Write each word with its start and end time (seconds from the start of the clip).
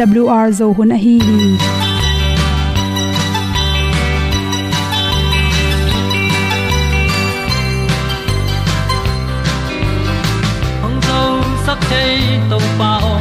awr 0.00 0.52
zo 0.52 0.72
hun 0.72 0.92
a 0.92 0.96
hi. 0.96 1.18
Hi 1.20 1.74
hong 10.82 10.98
zo 11.06 11.20
sak 11.66 11.80
chei 11.90 12.40
to 12.50 12.58
pao 12.78 13.12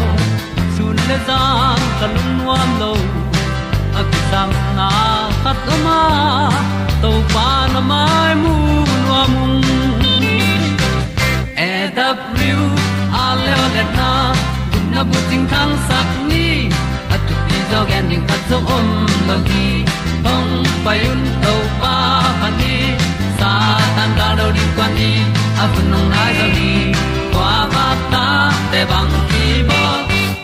sun 0.78 0.98
le 1.10 1.18
za 1.28 1.40
kan 2.00 2.16
nuam 2.38 2.70
lo 2.82 2.94
a 4.00 4.02
ki 4.12 4.20
sam 4.32 4.50
na 4.80 4.90
khat 5.44 5.70
o 5.76 5.78
ma 5.86 6.00
to 7.02 7.12
pa 7.34 7.48
na 7.74 7.82
mai 7.92 8.34
mu 8.42 8.56
nuam 9.06 9.34
e 11.68 11.72
da 11.98 12.10
a 13.24 13.28
le 13.46 13.56
na 13.98 14.12
gun 14.72 14.86
na 14.96 15.02
bu 15.10 15.20
ting 15.30 15.48
kan 15.56 15.72
sak 15.88 16.23
tu 17.84 17.90
gen 17.90 18.10
ding 18.10 18.26
zo 18.50 18.58
om 18.76 18.88
lo 19.28 19.36
gi 19.48 19.66
hong 20.26 20.52
pai 20.86 21.00
un 21.12 21.22
to 21.44 21.54
pa 21.82 21.96
pa 22.42 22.50
ni 22.60 22.76
sa 23.40 23.52
tan 23.96 24.10
da 24.18 24.28
do 24.40 24.46
di 24.58 24.64
kwan 24.76 24.92
ni 24.98 25.12
a 25.64 25.66
bu 25.74 25.82
nong 25.92 26.10
nai 26.14 26.36
ni 26.58 26.72
kwa 27.34 27.52
ba 27.74 27.86
ta 28.14 28.26
te 28.72 28.82
bang 28.92 29.14
ki 29.32 29.46
bo 29.70 29.82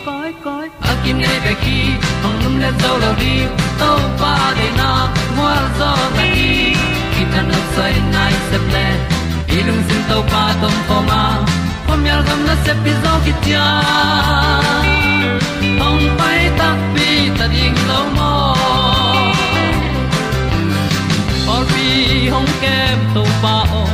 koi 0.06 0.30
koi 0.44 0.66
a 0.90 0.92
kim 1.02 1.16
nei 1.24 1.38
be 1.44 1.52
ki 1.62 1.78
hong 2.22 2.38
lum 2.42 2.54
le 2.62 2.70
zo 2.82 2.92
lo 3.02 3.10
di 3.22 3.34
to 3.80 3.90
pa 4.20 4.32
de 4.58 4.68
na 4.80 4.90
mo 5.36 5.50
zo 5.78 5.90
ta 6.16 6.24
ni 6.34 6.50
ki 7.12 7.22
ta 7.32 7.40
na 7.50 7.58
sai 7.74 7.94
nai 8.14 8.34
se 8.48 8.58
ple 8.66 8.86
ilung 9.58 9.82
sin 9.88 10.02
to 10.10 10.18
pa 10.32 10.42
tom 10.64 10.76
pa 10.88 10.98
ma. 11.08 11.22
Pom 11.86 12.00
yal 12.10 12.20
gam 12.26 12.40
na 12.48 12.54
se 12.64 12.72
pi 12.82 12.92
zo 13.02 13.12
ki 13.24 13.32
hong 15.80 16.04
pai 16.18 16.40
ta 16.58 16.68
pi 16.94 17.08
ta 17.38 17.46
ding 17.54 17.78
lo 17.90 18.00
mo 18.16 18.32
or 21.54 21.62
pi 21.70 21.86
hong 22.34 22.50
kem 22.62 22.98
to 23.14 23.22
pa 23.42 23.56
o 23.80 23.84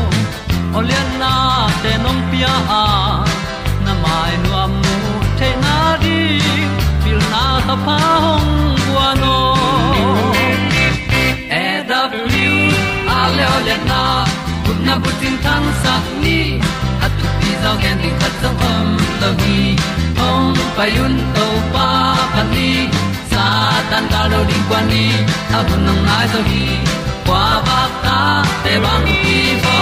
olian 0.79 1.09
na 1.23 1.33
te 1.83 1.93
nong 2.05 2.23
pia 2.31 2.55
a 2.83 2.85
na 3.85 3.93
mai 4.05 4.33
nu 4.43 4.51
am 4.63 4.73
mu 4.83 4.97
te 5.39 5.51
na 5.65 5.77
di 6.03 6.19
pil 7.03 7.21
na 7.33 7.45
ta 7.69 7.77
pa 7.87 7.99
hong 8.25 8.51
bua 8.85 9.09
no 9.23 9.37
e 11.63 11.67
da 11.91 12.01
blue 12.13 12.61
a 13.17 13.21
le 13.37 13.45
olian 13.57 13.83
na 13.93 14.03
kun 14.65 14.79
na 14.87 14.95
bu 15.03 15.11
tin 15.21 15.37
tan 15.45 15.65
sa 15.83 15.95
ni 16.23 16.39
at 17.05 17.13
tu 17.21 17.27
pi 17.39 17.51
zo 17.63 17.73
gen 17.83 17.97
di 18.03 18.11
khat 18.21 18.35
zo 18.43 18.51
om 18.73 18.89
lo 19.21 19.31
gi 19.41 19.61
payun 20.77 21.15
to 21.37 21.47
pa 21.75 21.89
pa 22.35 22.43
ni 22.53 22.71
sa 23.31 23.45
tan 23.91 24.05
ka 24.12 24.23
lo 24.33 24.41
ding 24.51 24.65
kwan 24.69 24.84
ni 24.93 25.05
a 25.57 25.59
bu 25.69 25.75
nang 25.87 26.01
mai 26.09 26.27
zo 26.33 26.41
hi 26.51 26.65
kwa 27.27 27.45
ba 27.67 27.81
ta 28.05 28.19
te 28.65 28.73
bang 28.85 29.06
ki 29.23 29.39
bo 29.65 29.79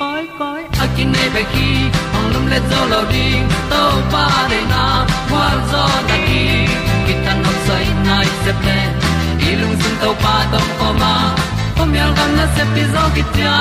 koi 0.00 0.24
koi 0.40 0.62
a 0.82 0.84
kin 0.96 1.08
nei 1.14 1.28
pe 1.34 1.42
ki 1.52 1.68
ong 2.16 2.28
lum 2.32 2.44
le 2.52 2.58
zo 2.70 2.80
lo 2.92 3.00
ding 3.12 3.44
to 3.70 3.82
pa 4.12 4.24
de 4.50 4.60
na 4.72 4.84
kwa 5.30 5.46
zo 5.70 5.84
ta 6.08 6.16
ki 6.26 6.42
ki 7.06 7.14
tan 7.24 7.38
nok 7.44 7.58
sai 7.66 7.86
nai 8.06 8.26
se 8.42 8.52
pe 8.64 8.78
i 9.48 9.50
lung 9.60 9.76
sun 9.82 9.94
to 10.02 10.10
pa 10.22 10.34
tom 10.52 10.66
ko 10.78 10.88
ma. 11.00 11.14
Ko 11.76 11.84
yal 11.98 12.10
gam 12.18 12.30
na 12.38 12.44
se 12.54 12.64
pi 12.74 12.82
zo 12.94 13.04
ki 13.14 13.22
ta 13.36 13.54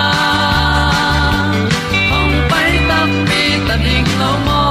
ong 2.18 2.35
pai 2.51 2.72
ta 2.90 3.00
mi 3.30 3.44
ta 3.68 3.75
ding 3.85 4.09
lo 4.22 4.31
mo 4.47 4.62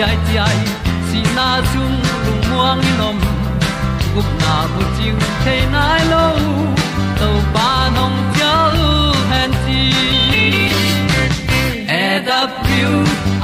ai 0.00 0.16
ti 0.26 0.38
ai, 0.38 0.58
si 1.10 1.20
na 1.36 1.60
chung 1.70 1.96
lu 2.24 2.32
muang 2.48 2.80
ni 2.80 2.92
nom. 3.00 3.18
Gup 4.14 4.28
na 4.40 4.54
bu 4.72 4.82
chiu 4.96 5.16
te 5.44 5.56
nai 5.74 6.02
lo. 6.12 6.24
To 7.18 7.28
pa 7.54 7.68
nong 7.96 8.16
pia 8.32 8.54
u 8.86 8.88
han 9.30 9.50
ti 9.64 9.82
e 12.00 12.04
da 12.26 12.40
piu 12.64 12.92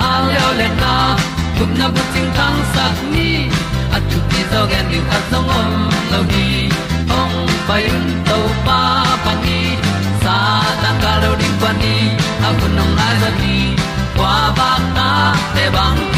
a 0.09 0.11
leo 0.29 0.51
le 0.61 0.69
na. 0.83 0.95
Gup 1.59 1.71
na 1.79 1.87
bu 1.95 2.03
chiu 2.13 2.27
tang 2.39 2.59
sat 2.75 2.97
ni. 3.13 3.31
At 3.95 4.03
tu 4.11 4.19
ti 4.31 4.41
zo 4.51 4.61
gen 4.71 4.85
ni 4.91 4.99
at 5.17 5.23
song 5.31 5.51
om 5.61 5.73
lo 6.13 6.21
ni. 6.33 6.47
Ong 7.19 7.37
pai 7.69 7.83
un 7.97 8.07
to 8.29 8.39
pa 8.67 8.81
pa 9.25 9.33
ni. 9.45 9.61
Sa 10.23 10.37
ta 10.83 10.91
ka 11.03 11.13
lo 11.23 11.31
ding 11.41 11.57
pa 11.63 11.71
ni. 11.83 11.97
A 12.47 12.49
bu 12.59 12.67
nong 12.77 12.95
ai 13.07 13.15
za 13.23 13.31
ni. 13.41 13.57
Qua 14.17 14.37
ba 14.59 14.71
ta 14.97 15.11
te 15.55 15.65
bang 15.77 16.18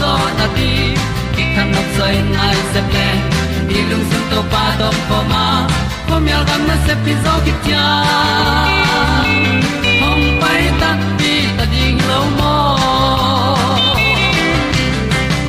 zo 0.00 0.12
na 0.38 0.46
ti 0.56 0.70
ki 1.34 1.44
kan 1.54 1.68
nok 1.74 1.88
sai 1.96 2.14
nai 2.36 2.56
se 2.72 2.80
ple 2.90 3.08
ni 3.68 3.78
lung 3.90 4.04
sun 4.10 4.24
to 4.32 4.40
pa 4.52 4.64
to 4.80 4.88
pa 5.08 5.18
ma. 5.32 5.44
Ko 6.08 6.14
mi 6.24 6.30
al 6.38 6.44
gam 6.48 6.62
na 6.68 6.76
se 6.86 6.94
pi 7.04 7.12
zo 7.24 7.34
ki 7.46 7.54
tia 7.64 7.86
hom 10.00 10.20
pai 10.42 10.62
ta 10.80 10.90
ti 11.18 11.34
ta 11.56 11.64
ding 11.74 11.98
lo 12.10 12.20
mo 12.38 12.54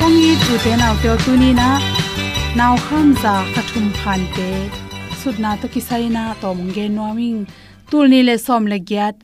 kong 0.00 0.16
ni 0.22 0.32
tu 0.44 0.52
te 0.64 0.72
nau 0.82 0.94
te 1.02 1.10
tu 1.24 1.32
ni 1.44 1.50
na. 1.60 1.70
Nau 2.58 2.74
kham 2.86 3.08
za 3.22 3.34
khathum 3.54 3.86
khan 4.00 4.20
te 4.36 4.50
sutna 5.20 5.50
to 5.60 5.66
kisai 5.74 6.04
na 6.16 6.22
to 6.40 6.48
mong 6.58 6.72
ge 6.76 6.86
noming 6.98 7.38
tul 7.90 8.06
ni 8.12 8.20
le 8.28 8.36
som 8.46 8.62
le 8.72 8.78
gyat 8.90 9.16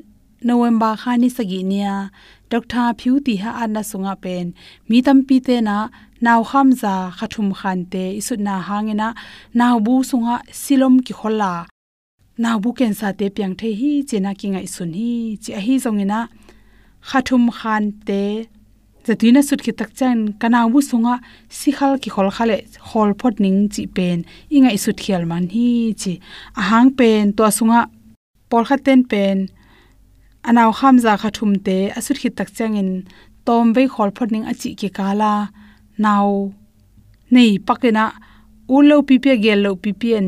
november 0.45 0.93
khani 1.03 1.29
sagi 1.37 1.61
nia 1.71 1.95
dr 2.51 2.87
phiu 2.99 3.15
ti 3.27 3.35
ha 3.43 3.51
anna 3.63 3.83
sunga 3.91 4.15
pen. 4.25 4.47
Mi 4.89 4.99
tam 5.07 5.19
pi 5.29 5.37
te 5.47 5.57
na 5.69 5.77
naw 6.25 6.41
kham 6.51 6.69
za 6.83 6.95
khathum 7.19 7.49
khan 7.59 7.79
te 7.93 8.05
isutna 8.21 8.55
hangena 8.69 9.09
naw 9.59 9.75
bu 9.87 9.95
sunga 10.11 10.37
silom 10.63 10.95
ki 11.07 11.13
khola. 11.21 11.53
Naw 12.43 12.57
bu 12.63 12.71
ken 12.79 12.93
sa 13.01 13.09
te 13.19 13.27
pyang 13.37 13.55
the 13.61 13.69
hi, 13.81 13.93
chena 14.09 14.31
kinga 14.41 14.61
isun 14.69 14.91
hi, 14.99 15.13
chi 15.43 15.51
a 15.59 15.61
hi 15.67 15.75
zongena 15.85 16.21
khathum 17.09 17.45
khan 17.59 17.85
te. 18.07 18.25
Zatuina 19.07 19.41
sut 19.49 19.61
ki 19.65 19.73
tak 19.79 19.91
chan 19.99 20.19
kanaw 20.41 20.67
bu 20.73 20.79
sunga 20.91 21.15
sikhal 21.59 21.93
ki 22.03 22.09
khol 22.15 22.29
khale, 22.37 22.59
khol 22.89 23.11
phot 23.21 23.35
ning 23.45 23.59
chi 23.75 23.83
pen. 23.97 24.19
Inga 24.57 24.71
isut 24.77 24.97
khial 25.03 25.23
man 25.31 25.45
hi 25.55 25.69
chi. 26.01 26.13
Ahang 26.61 26.89
pen 26.99 27.33
to 27.37 27.43
sunga 27.59 27.81
por 28.51 28.63
khaten 28.69 29.01
pen 29.11 29.39
anaw 30.49 30.71
kham 30.79 30.97
za 31.05 31.13
khathum 31.23 31.53
te 31.67 31.77
asut 31.99 32.19
ki 32.23 32.31
tak 32.39 32.49
changin 32.57 32.91
tom 33.47 33.67
ve 33.77 33.83
khol 33.95 34.11
phot 34.17 34.29
ning 34.35 34.47
achi 34.53 34.71
ki 34.81 34.89
kala. 34.99 35.33
Naw 36.05 36.27
nei 37.35 37.53
pakena 37.67 38.05
ulo 38.77 38.97
pipe 39.09 39.33
gel 39.45 39.61
lo 39.65 39.71
pipien 39.83 40.27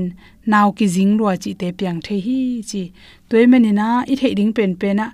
naw 0.53 0.67
ki 0.77 0.87
jing 0.95 1.13
lo 1.19 1.25
chi 1.43 1.51
te 1.61 1.69
pyang 1.79 2.01
the 2.07 2.17
hi 2.27 2.39
chi. 2.71 2.83
Toimani 3.29 3.73
na, 3.81 3.89
i 4.13 4.15
thei 4.21 4.35
ding 4.39 4.53
pen 4.57 4.73
pena 4.81 5.07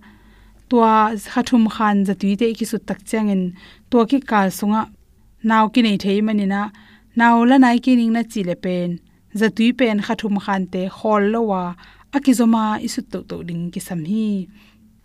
tua 0.68 0.94
khathum 1.32 1.64
khan 1.74 1.96
zatui 2.06 2.32
te 2.40 2.46
ki 2.58 2.64
su 2.70 2.78
tak 2.88 3.00
changin 3.10 3.42
tua 3.90 4.02
ki 4.10 4.18
kal 4.30 4.48
sunga. 4.58 4.82
Naw 5.48 5.64
ki 5.72 5.80
nei 5.86 5.96
thei 6.04 6.18
manina 6.26 6.62
naw 7.18 7.36
la 7.50 7.56
nai 7.64 7.78
ki 7.84 7.92
ning 7.98 8.12
na 8.16 8.22
chi 8.32 8.40
le 8.48 8.56
pen 8.64 8.90
zatui 9.40 9.68
pen 9.78 9.96
khathum 10.06 10.34
khan 10.44 10.62
te 10.72 10.82
khol 10.98 11.22
lo 11.32 11.40
wa 11.50 11.62
akizoma 12.16 12.64
isu 12.86 13.00
to 13.10 13.18
to 13.28 13.36
ding 13.48 13.64
ki 13.72 13.80
sam 13.88 14.00
hi 14.10 14.26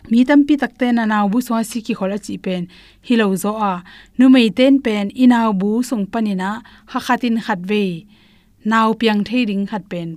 mi 0.10 0.24
tampi 0.30 0.56
takte 0.62 0.88
na 0.96 1.04
naw 1.06 1.26
bu 1.32 1.40
so 1.42 1.54
si 1.64 1.80
ki 1.86 1.94
khola 2.00 2.18
chi 2.26 2.38
pen. 2.46 2.64
Hilo 3.08 3.36
zo 3.44 3.52
a. 3.72 3.74
Nu 4.18 4.30
mei 4.34 4.50
ten 4.58 4.74
pen 4.86 5.06
inaw 5.24 5.50
bu 5.62 5.70
sung 5.90 6.06
panina 6.12 6.50
ha 6.92 7.00
khatin 7.06 7.38
khat 7.46 7.60
ve. 7.70 7.84
Naw 8.72 8.88
piang 9.00 9.22
thei 9.28 9.44
ding 9.50 9.66
khat 9.72 9.84
pen. 9.92 10.10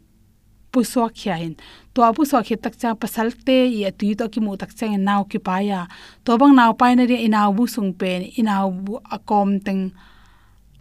Pu 0.72 0.80
so 0.92 1.02
khya 1.18 1.34
hin. 1.40 1.54
To 1.94 2.00
apu 2.08 2.22
so 2.30 2.38
khe 2.46 2.56
tak 2.64 2.74
cha 2.80 2.94
pasal 2.94 3.28
te 3.46 3.58
ya 3.82 3.90
tu 3.98 4.14
to 4.18 4.24
ki 4.32 4.40
mu 4.44 4.56
tak 4.56 4.70
chang 4.78 4.94
naw 5.08 5.20
ki 5.30 5.38
pa 5.46 5.56
ya. 5.70 5.80
To 6.24 6.38
bang 6.40 6.54
naw 6.54 6.70
pai 6.80 6.94
na 6.94 7.04
ri 7.10 7.16
inaw 7.26 7.50
bu 7.56 7.66
sung 7.74 7.90
pen. 8.00 8.20
Inaw 8.40 8.70
bu 8.84 8.94
akom 9.14 9.58
teng, 9.66 9.82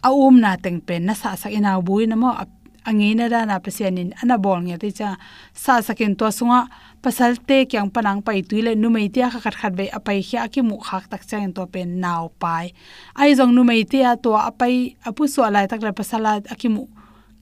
a 0.06 0.10
um 0.24 0.36
na 0.40 0.54
teng 0.64 0.78
pen. 0.86 1.02
Na 1.06 1.14
sa 1.20 1.34
sa 1.40 1.48
inaw 1.58 1.78
bu 1.86 2.06
na 2.06 2.16
mo 2.22 2.30
angi 2.88 3.12
na 3.18 3.28
da 3.28 3.44
na 3.44 3.58
pasianin 3.64 4.10
ana 4.22 4.38
bol 4.44 4.60
nge 4.64 4.76
te 4.82 4.88
cha. 4.98 5.10
Sa 5.52 5.82
sakin 5.86 6.14
to 6.18 6.26
sunga 6.38 6.60
pasal 7.00 7.40
te 7.48 7.64
kyang 7.64 7.88
panang 7.88 8.20
pai 8.20 8.44
tuile 8.44 8.76
numei 8.76 9.08
tia 9.08 9.32
kha 9.32 9.40
khat 9.44 9.56
khat 9.60 9.72
be 9.78 9.84
apai 9.98 10.20
khya 10.28 10.52
ki 10.52 10.60
mu 10.68 10.76
khak 10.76 11.04
tak 11.12 11.22
chang 11.28 11.48
to 11.56 11.64
pen 11.72 11.88
naw 12.04 12.28
pai 12.42 12.66
ai 13.20 13.30
jong 13.38 13.52
numei 13.56 13.82
tia 13.90 14.10
to 14.24 14.30
apai 14.36 14.74
apu 15.08 15.24
so 15.32 15.40
lai 15.54 15.64
tak 15.70 15.80
la 15.86 15.92
pasala 15.96 16.32
akimu 16.52 16.84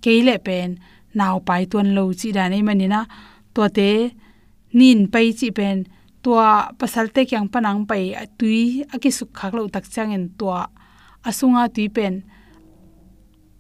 keile 0.03 0.37
pen 0.47 0.79
naw 1.19 1.35
pai 1.49 1.63
ton 1.73 1.89
lo 1.97 2.05
chi 2.21 2.29
da 2.37 2.45
nei 2.53 2.63
manina 2.69 3.01
to 3.55 3.63
te 3.77 3.91
nin 4.79 5.01
pai 5.13 5.27
chi 5.39 5.49
pen 5.59 5.77
tua 6.23 6.49
pasal 6.79 7.07
te 7.15 7.21
kyang 7.31 7.49
panang 7.53 7.81
pai 7.91 8.05
tui 8.39 8.87
aki 8.95 9.11
suk 9.19 9.31
khak 9.39 9.53
lo 9.57 9.63
tak 9.75 9.85
chang 9.95 10.11
en 10.17 10.25
tua 10.39 10.61
asunga 11.29 11.63
tui 11.75 11.87
pen 11.97 12.15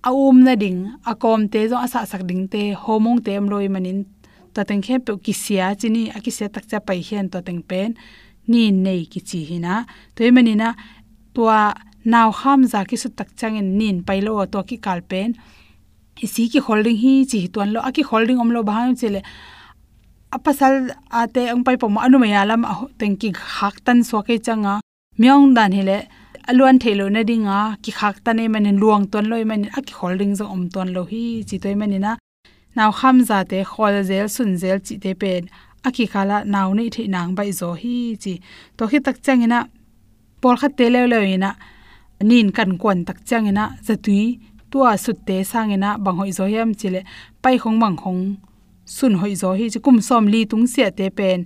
aum 0.09 0.37
na 0.47 0.55
ding 0.63 0.81
akom 1.11 1.41
te 1.53 1.61
zo 1.71 1.77
asa 1.87 2.07
sak 2.11 2.23
ding 2.29 2.43
te 2.53 2.63
homong 2.83 3.19
tem 3.27 3.45
loi 3.51 3.67
manin 3.75 3.99
to 4.59 4.65
teng 4.71 4.83
khe 4.87 4.99
pe 5.07 5.13
ki 5.25 5.35
sia 5.43 5.67
chini 5.81 6.03
ki 6.25 6.31
sia 6.37 6.49
tak 6.55 6.65
cha 6.71 6.79
pai 6.89 6.99
hian 7.09 7.27
to 7.33 7.39
teng 7.49 7.63
pen 7.71 7.95
ni 8.51 8.63
nei 8.85 9.03
ki 9.13 9.21
chi 9.29 9.41
hina. 9.51 9.75
Toy 10.17 10.31
manina 10.37 10.69
tua 11.35 11.61
naw 12.13 12.29
ham 12.41 12.61
za 12.73 12.81
ki 12.91 12.97
su 13.03 13.09
tak 13.19 13.31
chang 13.39 13.57
in 13.61 13.69
nin 13.79 13.97
pai 14.09 14.19
lo 14.27 14.33
to 14.53 14.61
ki 14.69 14.77
kal 14.87 15.01
pen 15.11 15.29
isi 16.27 16.49
ki 16.53 16.61
holding 16.67 16.99
hi 17.03 17.15
chi 17.31 17.39
tuan 17.55 17.69
lo, 17.75 17.81
aki 17.89 18.03
holding 18.11 18.39
om 18.43 18.51
lo 18.57 18.63
ba 18.69 18.75
chele 19.01 19.21
apasal 20.37 20.75
ate 21.23 21.43
ang 21.53 21.63
pai 21.67 21.77
pom 21.81 21.99
anu 22.05 22.19
maya 22.23 22.43
lam 22.51 22.63
teng 22.99 23.17
ki 23.21 23.29
hak 23.59 23.77
tan 23.87 23.99
so 24.09 24.23
ke 24.27 24.35
changa 24.47 24.75
myong 25.21 25.55
dan 25.57 25.73
hele 25.79 25.99
alwan 26.51 26.77
thelo 26.83 27.07
na 27.15 27.23
dinga, 27.31 27.59
ki 27.83 27.93
khak 27.99 28.17
ta 28.25 28.33
ne 28.33 28.49
manin 28.55 28.77
luang 28.83 29.05
ton 29.13 29.25
loi 29.31 29.43
e 29.45 29.49
manin 29.51 29.71
aki 29.79 29.93
holding 30.01 30.33
zo 30.39 30.45
om 30.55 30.63
ton 30.75 30.89
lo 30.97 31.03
hi 31.11 31.23
chi 31.49 31.57
toy 31.63 31.75
manina 31.81 32.13
naw 32.79 32.91
kham 32.99 33.17
za 33.29 33.39
te 33.51 33.59
khol 33.71 33.95
zel 34.11 34.27
sun 34.37 34.51
zel 34.63 34.79
chi 34.87 34.95
te 35.05 35.11
pen 35.21 35.43
aki 35.89 36.05
khala 36.13 36.37
naw 36.55 36.69
nei 36.79 36.89
thi 36.95 37.03
nang 37.15 37.31
bai 37.39 37.51
zo 37.61 37.69
hi 37.81 37.97
chi 38.23 38.33
to 38.77 38.83
hi 38.91 38.99
tak 39.07 39.17
changina 39.25 39.59
por 40.41 40.55
kha 40.61 40.69
te 40.79 40.87
le 40.95 41.01
le 41.13 41.19
ina 41.35 41.51
nin 42.29 42.49
kan 42.57 42.71
kon 42.83 42.99
tak 43.09 43.19
changina 43.29 43.65
zatui 43.87 44.23
tua 44.71 44.91
sut 45.05 45.19
te 45.29 45.37
sangina 45.53 45.91
bang 46.05 46.17
hoi 46.21 46.31
zo 46.39 46.45
yam 46.55 46.71
chile 46.81 47.01
pai 47.43 47.57
khong 47.63 47.79
bằng 47.83 47.97
khong 48.03 48.23
sun 48.97 49.15
hoi 49.21 49.35
zo 49.43 49.51
hi 49.59 49.67
chi 49.73 49.81
kum 49.85 49.99
som 50.09 50.25
li 50.33 50.41
tung 50.51 50.67
sia 50.73 50.89
te 50.99 51.07
pen 51.19 51.39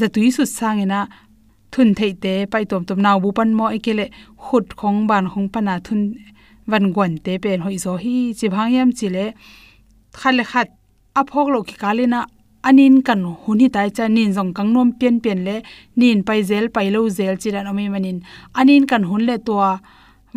zatui 0.00 0.26
sut 0.36 0.50
sangina 0.58 1.00
thun 1.72 1.88
thei 1.98 2.12
te 2.22 2.32
pai 2.52 2.64
tom 2.70 2.82
tom 2.88 2.98
naw 3.04 3.16
bu 3.22 3.28
pan 3.38 3.50
mo 3.58 3.66
ekele 3.76 4.06
khut 4.44 4.66
khong 4.80 4.98
ban 5.10 5.24
khong 5.32 5.48
pana 5.54 5.74
thun 5.86 6.00
van 6.70 6.84
gwan 6.94 7.12
te 7.24 7.32
pen 7.42 7.58
hoi 7.64 7.76
zo 7.84 7.92
hi 8.02 8.14
chi 8.38 8.46
bhang 8.54 8.70
yam 8.76 8.90
chile 8.98 9.24
khale 10.20 10.44
khat 10.52 10.68
aphok 11.20 11.48
lo 11.54 11.58
ki 11.68 11.76
kalina 11.82 12.20
anin 12.68 12.94
kan 13.06 13.20
huni 13.42 13.66
tai 13.74 13.88
cha 13.96 14.04
nin 14.16 14.30
jong 14.36 14.52
kangnom 14.56 14.88
pian 14.98 15.16
pian 15.24 15.38
le 15.46 15.56
nin 16.00 16.18
pai 16.26 16.40
zel 16.50 16.66
pai 16.74 16.88
lo 16.94 17.00
zel 17.18 17.34
chiran 17.42 17.70
omi 17.70 17.88
manin. 17.94 18.18
Anin 18.60 18.84
kan 18.90 19.02
hun 19.08 19.22
le 19.28 19.36
to 19.46 19.54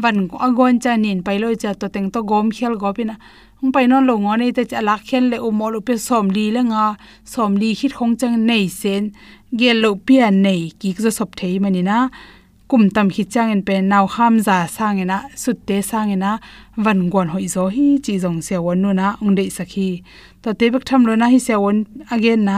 van 0.03 0.17
agon 0.45 0.75
cha 0.83 0.91
nin 1.03 1.19
pai 1.25 1.37
lo 1.43 1.47
cha 1.61 1.71
to 1.79 1.87
teng 1.93 2.09
to 2.13 2.19
gom 2.29 2.47
khel 2.55 2.75
gopina 2.81 3.15
ung 3.63 3.71
pai 3.75 3.85
non 3.87 4.03
lo 4.09 4.13
ngone 4.23 4.47
te 4.57 4.63
cha 4.71 4.79
lak 4.87 5.01
khel 5.09 5.25
le 5.31 5.37
um 5.39 5.55
umo 5.55 5.67
lo 5.73 5.79
pe 5.87 5.95
som 6.07 6.25
li 6.35 6.45
le 6.55 6.61
nga. 6.71 6.85
Som 7.33 7.51
li 7.61 7.69
khit 7.79 7.93
khong 7.97 8.13
chang 8.19 8.37
nei 8.49 8.65
sen. 8.81 9.03
Gel 9.59 9.77
lo 9.83 9.89
pian 10.07 10.33
nei 10.45 10.61
ki 10.79 10.89
zo 11.03 11.11
sop 11.17 11.31
thei 11.39 11.55
manina. 11.63 11.97
Kum 12.69 12.83
tam 12.95 13.07
hi 13.15 13.23
chang 13.33 13.51
en 13.55 13.61
pe 13.67 13.75
naw 13.91 14.05
kham 14.13 14.33
za 14.47 14.57
sang 14.75 14.99
ena, 15.03 15.17
sut 15.43 15.57
te 15.67 15.77
sang 15.89 16.11
ena. 16.15 16.31
Van 16.83 16.99
gon 17.13 17.29
hoi 17.33 17.47
zo 17.55 17.63
hi 17.75 17.85
chi 18.05 18.13
jong 18.23 18.39
se 18.47 18.55
won 18.65 18.81
nu 18.83 18.89
na. 18.99 19.07
Ong 19.21 19.35
dei 19.37 19.49
sakhi 19.57 19.89
to 20.43 20.53
te 20.59 20.69
bek 20.73 20.83
tham 20.89 21.05
lo 21.07 21.15
na 21.15 21.27
hi 21.33 21.39
se 21.47 21.55
won 21.63 21.77
again 22.15 22.41
na 22.47 22.55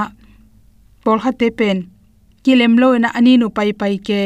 bol 1.05 1.19
kha 1.23 1.31
te 1.39 1.49
pen. 1.59 1.77
Kilem 2.45 2.73
lo 2.81 2.87
na 2.97 3.09
ani 3.17 3.37
nu 3.41 3.49
pai 3.57 3.71
pai 3.81 3.97
ke. 4.07 4.21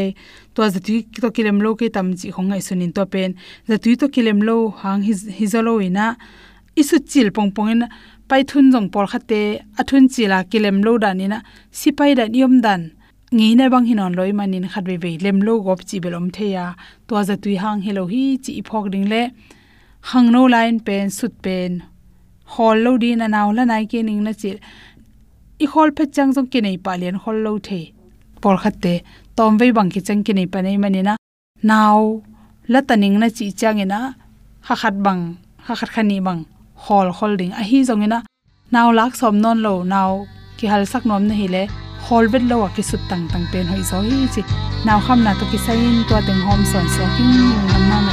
To 0.53 0.63
za 0.63 0.79
zati 0.79 0.95
to 1.23 1.29
kilem 1.35 1.57
lo 1.63 1.75
ke 1.79 1.87
tam 1.95 2.07
chi 2.19 2.31
khong 2.35 2.51
ai 2.55 2.61
sunin 2.67 2.93
to 2.97 3.05
pen. 3.13 3.35
Za 3.67 3.77
tu 3.83 3.95
to 3.95 4.07
kilem 4.15 4.39
lo 4.47 4.55
hang 4.81 5.03
hi 5.07 5.13
hi 5.37 5.45
zalo 5.53 5.73
ina 5.87 6.05
isu 6.81 6.97
chil 7.11 7.27
pong 7.35 7.51
pong 7.55 7.69
ina 7.73 7.87
pai 8.29 8.41
thun 8.49 8.71
jong 8.73 8.87
por 8.93 9.05
khate 9.11 9.41
athun 9.79 10.07
chila 10.13 10.37
kilem 10.51 10.77
lo 10.85 10.97
danina 11.03 11.39
sipai 11.79 12.11
da 12.19 12.25
niom 12.33 12.55
dan. 12.65 12.81
Ngi 13.35 13.49
na 13.57 13.69
bang 13.73 13.85
hinon 13.89 14.15
loi 14.17 14.31
manin 14.39 14.67
khat 14.71 14.83
be 14.89 14.95
be 15.03 15.11
lem 15.23 15.37
lo 15.47 15.59
gop 15.65 15.81
chi 15.87 15.99
belom 16.03 16.31
the 16.35 16.47
ya 16.55 16.65
to 17.07 17.23
za 17.27 17.35
tu 17.43 17.49
hang 17.63 17.81
hello 17.85 18.03
hi 18.11 18.23
chi 18.43 18.61
phok 18.67 18.85
ding 18.93 19.07
le. 19.11 19.21
Hang 20.09 20.31
no 20.31 20.45
line 20.45 20.79
pen, 20.79 21.09
sut 21.09 21.33
pen 21.43 21.83
hol 22.53 22.77
lo 22.85 22.91
di 23.01 23.09
na 23.15 23.27
naw 23.35 23.47
la 23.57 23.63
nai 23.71 23.83
ke 23.91 23.99
ning 24.07 24.21
na 24.25 24.31
chi 24.41 24.51
i 25.63 25.65
hol 25.73 25.89
phe 25.97 26.03
chang 26.15 26.31
jong 26.35 26.49
ke 26.51 26.59
nei 26.65 26.77
pa 26.85 26.93
len 27.01 27.15
hol 27.23 27.37
lo 27.45 27.51
the. 27.67 27.81
Por 28.41 28.55
khatte 28.63 28.93
tom 29.35 29.57
ve 29.59 29.67
bang 29.77 29.89
ki 29.93 30.01
chang 30.07 30.21
ke 30.25 30.31
nei 30.37 30.47
pa 30.53 30.59
nei 30.65 30.77
mani 30.83 31.01
na. 31.07 31.13
Naw 31.69 31.99
la 32.71 32.79
ta 32.87 32.95
ning 32.95 33.17
na 33.21 33.27
chi 33.37 33.45
chang 33.59 33.79
e 33.79 33.85
ina 33.85 33.99
ha 34.67 34.73
khat 34.81 34.95
bang, 35.05 35.21
ha 35.65 35.73
khat 35.79 35.89
khani 35.95 36.17
bang. 36.27 36.41
Hol 36.85 37.07
holding 37.17 37.51
a 37.61 37.63
hi 37.69 37.79
jong 37.87 38.03
e 38.03 38.07
ina 38.07 38.19
naw 38.73 38.87
lak 38.97 39.13
som 39.19 39.35
non 39.43 39.57
lo, 39.65 39.73
naw 39.93 40.11
ki 40.57 40.65
hal 40.71 40.83
sak 40.91 41.03
nom 41.09 41.23
na 41.29 41.33
hi 41.41 41.47
le. 41.55 41.63
Hol 42.07 42.25
holvet 42.25 42.43
lo 42.51 42.57
ki 42.75 42.83
sut 42.89 43.01
tang 43.09 43.23
tang 43.31 43.45
pen 43.51 43.65
hoi 43.71 43.83
zo 43.91 43.99
hi 44.09 44.19
chi. 44.33 44.41
Naw 44.87 44.99
kham 45.05 45.19
na 45.25 45.31
to 45.39 45.45
ki 45.51 45.59
sain 45.65 45.95
to 46.09 46.15
teng 46.27 46.41
hom 46.47 46.61
son 46.71 46.87
so 46.95 47.03
king, 47.15 47.33
nam 47.89 48.03
na 48.07 48.08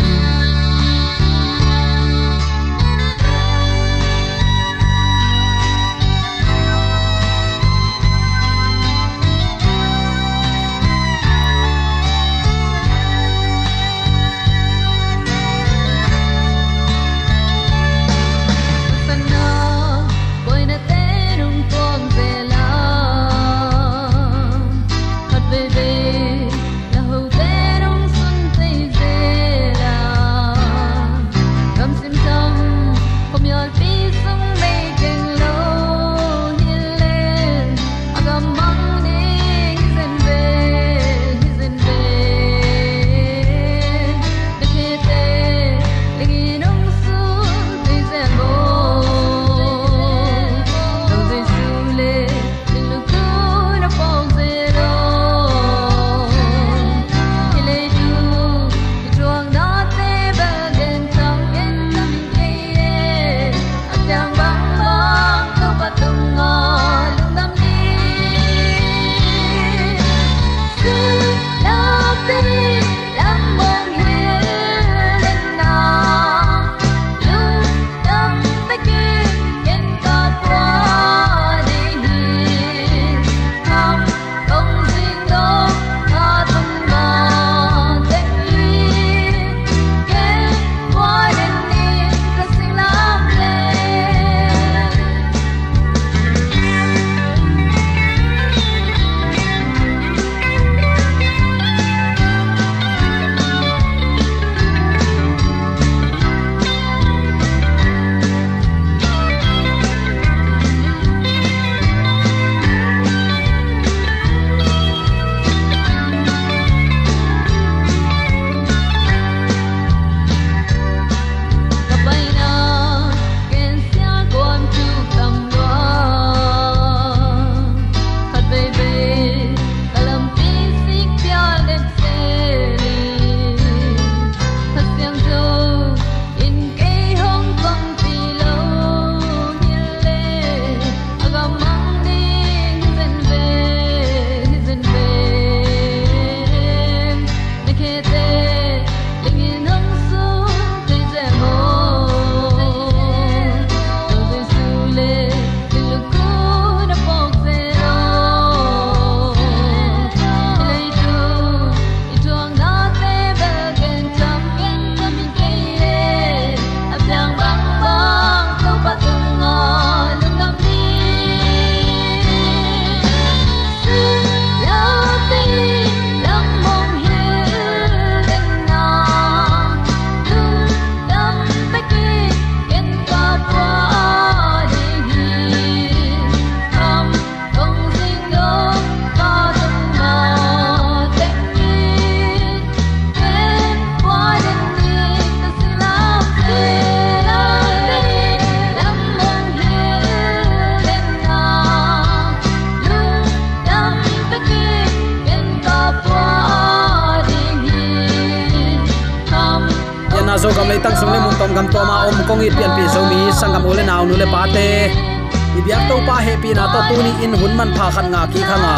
khan 217.97 218.12
nga 218.12 218.29
ki 218.29 218.45
khanga 218.45 218.76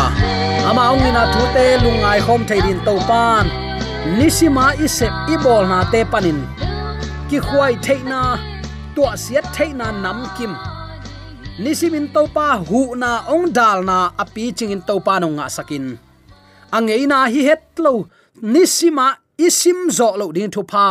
ama 0.71 0.95
ong 0.95 1.03
ina 1.11 1.27
thu 1.35 1.43
te 1.55 1.65
lungai 1.83 2.19
khom 2.27 2.41
thei 2.49 2.61
din 2.67 2.79
to 2.87 2.95
pan. 3.11 3.45
Nisima 4.19 4.67
isep 4.85 5.11
ibol 5.35 5.67
na 5.67 5.79
te 5.93 6.01
panin. 6.13 6.39
Ki 7.27 7.39
khwai 7.47 7.75
theina 7.85 8.21
tua 8.95 9.13
siat 9.25 9.47
theina 9.57 9.91
nam 10.05 10.23
kim. 10.39 10.53
Nisimin 11.63 12.07
to 12.15 12.23
pa 12.37 12.63
hu 12.69 12.81
na 13.03 13.11
ong 13.35 13.51
dal 13.57 13.79
na 13.91 13.99
api 14.23 14.45
chingin 14.57 14.87
to 14.89 14.95
pa 15.07 15.19
no 15.19 15.29
nga 15.35 15.47
sakin. 15.57 15.99
Angeina 16.77 17.19
hi 17.33 17.41
het 17.49 17.75
lo, 17.85 18.07
nisima 18.55 19.07
isim 19.47 19.91
zo 19.99 20.09
lo 20.21 20.27
ding 20.37 20.53
thu 20.55 20.63
pa. 20.63 20.89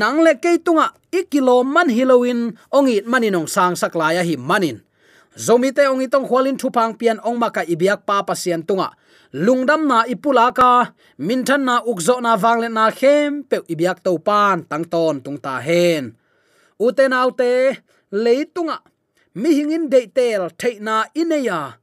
Nang 0.00 0.18
le 0.24 0.32
ke 0.42 0.60
tunga, 0.64 0.86
ikilo 1.18 1.56
man 1.74 1.88
hilowin 1.96 2.40
ongit 2.76 3.08
maninong 3.08 3.48
sang 3.54 3.74
saklaya 3.80 4.20
hi 4.28 4.36
manin 4.36 4.76
zomi 5.36 5.72
te 5.72 5.88
ong 5.88 6.04
itong 6.04 6.28
khwalin 6.28 6.60
thupang 6.60 6.92
pian 6.98 7.18
ong 7.24 7.38
maka 7.40 7.64
ibiak 7.64 8.04
pa 8.04 8.22
pasian 8.22 8.62
tunga. 8.62 8.92
Lungdam 9.32 9.88
na 9.88 10.04
ipula 10.04 10.52
ka 10.52 10.92
minthan 11.16 11.64
na 11.64 11.80
ukzo 11.80 12.20
na 12.20 12.36
wangle 12.36 12.68
na 12.68 12.92
khem, 12.92 13.48
pe 13.48 13.64
ibiak 13.72 14.04
to 14.04 14.20
pan 14.20 14.68
tangton 14.68 15.24
tungta 15.24 15.24
tung 15.24 15.38
ta 15.40 15.54
hen. 15.60 16.12
Uten 16.76 17.16
autte 17.16 17.80
leitunga 18.12 18.84
mi 19.34 19.50
hingin 19.56 19.88
de 19.88 20.06
tel 20.06 20.52
theina 20.60 21.08
ineya. 21.16 21.80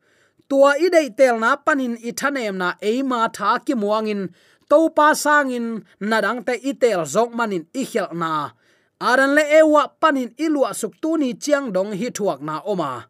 Tua 0.50 0.78
i 0.78 0.90
de 0.90 1.10
tel 1.10 1.40
na 1.42 1.58
panin 1.58 1.98
i 2.06 2.12
thanem 2.14 2.58
na 2.58 2.78
eima 2.82 3.30
tha 3.34 3.58
ki 3.66 3.74
muangin 3.74 4.30
to 4.70 4.90
pa 4.94 5.18
sangin, 5.18 5.82
nadang 6.00 6.46
te 6.46 6.54
itel 6.54 7.02
zok 7.06 7.34
manin 7.34 7.66
i 7.74 7.84
khel 7.86 8.14
na. 8.14 8.54
Aran 9.02 9.34
le 9.34 9.44
ewa 9.60 9.90
panin 10.02 10.30
ilua 10.38 10.74
suk 10.74 10.94
tu 11.02 11.18
ni 11.18 11.34
chiang 11.34 11.74
dong 11.74 11.92
hi 11.98 12.10
thuak 12.14 12.42
na 12.42 12.62
oma 12.62 13.09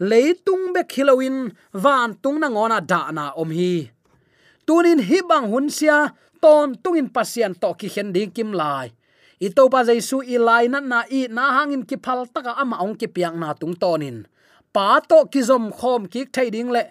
leitung 0.00 0.72
be 0.74 0.84
khilowin 0.84 1.52
van 1.72 2.14
tung 2.22 2.40
na 2.40 2.48
ngona 2.48 2.80
da 2.80 3.10
na 3.10 3.32
om 3.36 3.50
hi. 3.50 3.90
Tunin 4.66 5.00
hi 5.00 5.18
bang 5.28 5.48
hun 5.48 5.70
sia 5.70 6.12
ton 6.42 6.74
tungin 6.82 7.08
pasian 7.08 7.54
to 7.56 7.72
ki 7.74 7.88
hen 7.94 8.12
ding 8.12 8.30
kim 8.30 8.52
lai. 8.52 8.92
I 9.40 9.48
to 9.56 9.68
pa 9.68 9.84
jaisu 9.84 10.20
i 10.24 10.36
lai 10.36 10.66
na 10.68 10.80
na 10.80 11.04
i 11.10 11.28
na 11.28 11.44
hangin 11.56 11.84
ki 11.88 11.96
phal 12.04 12.26
taka 12.34 12.52
ama 12.60 12.76
ong 12.84 12.96
ki 13.00 13.08
piang 13.08 13.36
na 13.40 13.52
tung 13.52 13.76
tonin 13.76 14.26
pa 14.72 15.00
to 15.00 15.24
ki 15.32 15.40
zom 15.48 15.72
khom 15.72 16.04
ki 16.12 16.24
thai 16.34 16.48
ding 16.50 16.70
le. 16.76 16.84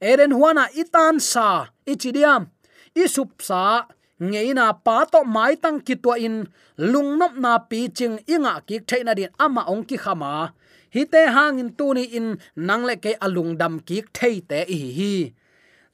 Eren 0.00 0.32
huana 0.34 0.66
itan 0.74 1.18
sa 1.22 1.66
ichidiam 1.86 2.50
isup 2.94 3.42
sa 3.42 3.86
ngeina 4.22 4.66
pa 4.84 4.96
to 5.12 5.20
mai 5.24 5.54
tang 5.62 5.78
ki 5.86 5.94
to 6.04 6.14
in 6.26 6.36
lungnop 6.78 7.34
na 7.38 7.58
pi 7.58 7.88
ching 7.96 8.18
inga 8.34 8.62
ki 8.66 8.76
thaina 8.88 9.14
din 9.18 9.30
ama 9.38 9.62
ong 9.72 9.82
ki 9.88 9.96
khama 10.04 10.54
hi 10.94 11.02
te 11.12 11.22
hangin 11.34 11.72
tuni 11.78 12.04
in 12.18 12.36
nangle 12.68 12.94
ke 13.04 13.12
alung 13.24 13.56
dam 13.60 13.80
ki 13.88 13.98
thei 14.16 14.36
te 14.50 14.60
hi 14.68 14.80
hi. 14.98 15.14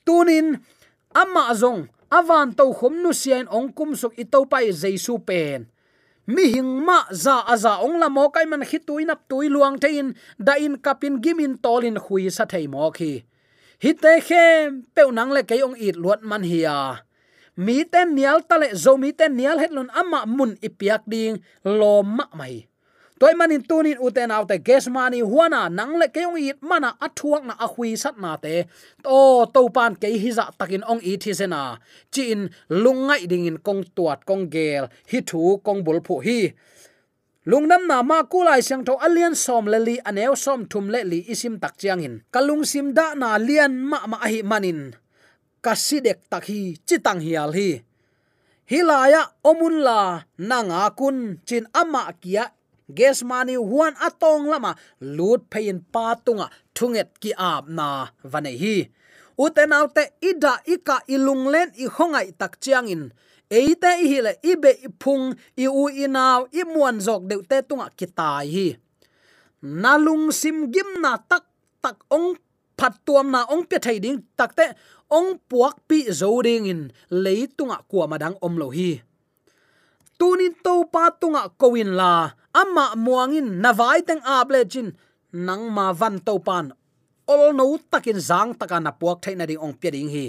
Tunin 0.06 0.58
ama 1.22 1.44
zong 1.54 1.86
avan 2.18 2.54
to 2.58 2.64
khom 2.78 2.94
nu 3.02 3.10
sian 3.12 3.46
ong 3.56 3.68
kum 3.76 3.94
suk 4.00 4.14
itau 4.22 4.44
pai 4.50 4.68
jaisu 4.80 5.14
pen. 5.28 5.70
Mi 6.28 6.44
hing 6.52 6.84
ma 6.86 6.98
za 7.24 7.36
aza 7.52 7.80
ong 7.86 7.96
la 8.02 8.08
mo 8.12 8.28
kai 8.34 8.44
man 8.50 8.66
khitui 8.68 9.02
nap 9.08 9.20
tui 9.30 9.48
luang 9.48 9.76
thein 9.82 10.12
da 10.36 10.54
in 10.60 10.76
kapin 10.84 11.22
gimin 11.24 11.54
tolin 11.64 11.96
khui 12.04 12.28
sa 12.36 12.44
thei 12.44 12.66
mo 12.68 12.90
khi. 12.96 13.12
Hi 13.82 13.92
te 14.02 14.12
khem 14.28 14.82
pe 14.94 15.02
nang 15.14 15.30
le 15.36 15.42
ke 15.48 15.56
ong 15.66 15.76
it 15.78 15.96
luat 15.96 16.20
man 16.26 16.42
hiya 16.42 17.08
mi 17.58 17.82
ten 17.82 18.14
nial 18.14 18.38
tale 18.46 18.70
zo 18.70 18.94
mi 18.94 19.10
ten 19.10 19.34
nial 19.34 19.58
het 19.58 19.74
lon 19.74 19.90
ama 19.90 20.22
mun 20.30 20.54
ipiak 20.62 21.02
ding, 21.10 21.42
lo 21.66 22.06
ma 22.06 22.30
mai 22.30 22.67
toy 23.18 23.34
manin 23.34 23.62
tunin 23.68 23.98
uten 23.98 24.30
autte 24.30 24.56
gas 24.62 24.86
mani 24.88 25.20
huana 25.20 25.68
nangle 25.68 26.06
keong 26.14 26.38
i 26.38 26.54
mana 26.62 26.94
athuak 27.06 27.42
na 27.44 27.54
ahui 27.64 27.98
sat 27.98 28.16
na 28.22 28.36
te. 28.38 28.64
To 29.04 29.46
to 29.54 29.68
pan 29.74 29.98
ke 29.98 30.08
hiza 30.22 30.44
takin 30.58 30.86
ong 30.86 31.02
i 31.02 31.18
thi 31.22 31.34
sena. 31.34 31.78
Chin 32.14 32.50
lungai 32.70 33.26
ding 33.30 33.46
in 33.50 33.58
kong 33.66 33.82
tuat 33.96 34.22
kong 34.28 34.46
gel, 34.54 34.88
hi 35.10 35.18
thu 35.28 35.58
kong 35.66 35.82
bul 35.86 36.00
phu 36.06 36.22
hi. 36.26 36.40
Lungnam 37.48 37.88
na 37.88 38.04
ma 38.04 38.28
kulai 38.28 38.60
siang 38.60 38.84
tho 38.84 38.94
alian 39.00 39.34
som 39.34 39.64
le 39.72 39.78
li 39.80 39.96
aneu 40.08 40.36
som 40.36 40.68
thum 40.70 40.86
le 40.92 41.00
li 41.10 41.24
isim 41.32 41.56
tak 41.62 41.80
chiang 41.80 42.04
in. 42.04 42.14
Kalung 42.34 42.64
sim 42.68 42.92
da 42.92 43.16
na 43.16 43.40
lian 43.40 43.72
ma 43.90 44.04
ma 44.04 44.18
hi 44.28 44.44
manin. 44.44 44.92
Kasidek 45.64 46.28
takhi 46.30 46.76
chitang 46.86 47.24
hial 47.24 47.50
hi. 47.56 47.80
Hilaya 48.68 49.22
omun 49.40 49.80
la 49.80 50.20
nanga 50.36 50.92
kun, 50.92 51.40
chin 51.48 51.64
ama 51.72 52.12
kia 52.20 52.52
ges 52.96 53.22
mani 53.24 53.54
huan 53.56 53.94
atong 54.00 54.48
lama 54.52 54.72
lut 55.00 55.44
phain 55.52 55.80
pa 55.92 56.16
tunga, 56.24 56.46
thunget 56.74 57.10
ki 57.20 57.30
ap 57.36 57.68
na 57.68 58.08
vane 58.24 58.52
hi. 58.62 58.76
Uten 59.38 59.70
autte 59.72 60.04
ida 60.20 60.58
ika 60.66 60.96
ilung 61.06 61.46
len 61.52 61.70
i 61.78 61.86
khongai 61.86 62.34
tak 62.40 62.58
chiang 62.58 62.88
in 62.90 63.02
eite 63.50 63.90
i 64.02 64.06
hile 64.10 64.32
ibe 64.42 64.70
iphung 64.86 65.32
i 65.56 65.66
u 65.68 65.88
inaw 65.88 66.50
i 66.52 66.62
muan 66.68 67.00
jok 67.00 67.22
deute 67.30 67.48
te 67.48 67.66
tunga 67.68 67.86
kitai 67.98 68.46
hi. 68.54 68.68
Nalung 69.62 70.30
sim 70.32 70.68
gim 70.72 70.90
na 71.02 71.16
tak 71.30 71.44
tak 71.82 72.02
ong 72.10 72.36
phat 72.78 72.94
tuam 73.06 73.30
na 73.34 73.46
ong 73.48 73.64
pe 73.70 73.78
thai 73.78 73.98
ding 74.04 74.20
takte 74.38 74.66
ong 75.10 75.40
puak 75.48 75.76
pi 75.88 75.98
zo 76.12 76.30
ding 76.46 76.66
in 76.66 76.82
leitunga 77.10 77.78
kwa 77.88 78.06
madang 78.10 78.36
om 78.44 78.54
lo 78.60 78.68
hi. 78.70 79.00
Tunin 80.18 80.54
to 80.64 80.84
pa 80.92 81.14
tunga 81.14 81.42
koin 81.60 81.94
la 81.94 82.34
ama 82.60 82.86
muangin 83.04 83.48
nawai 83.62 84.00
teng 84.08 84.22
able 84.36 84.60
chin 84.72 84.88
nang 85.46 85.64
ma 85.76 85.86
van 86.00 86.16
to 86.26 86.34
pan. 86.46 86.66
Ol 87.28 87.52
no 87.58 87.76
takin 87.92 88.18
zang 88.28 88.50
taka 88.60 88.78
na 88.80 88.90
puak 89.00 89.18
thaina 89.22 89.44
ding 89.46 89.60
ong 89.66 89.76
pe 89.80 89.88
ding 89.94 90.10
hi. 90.14 90.26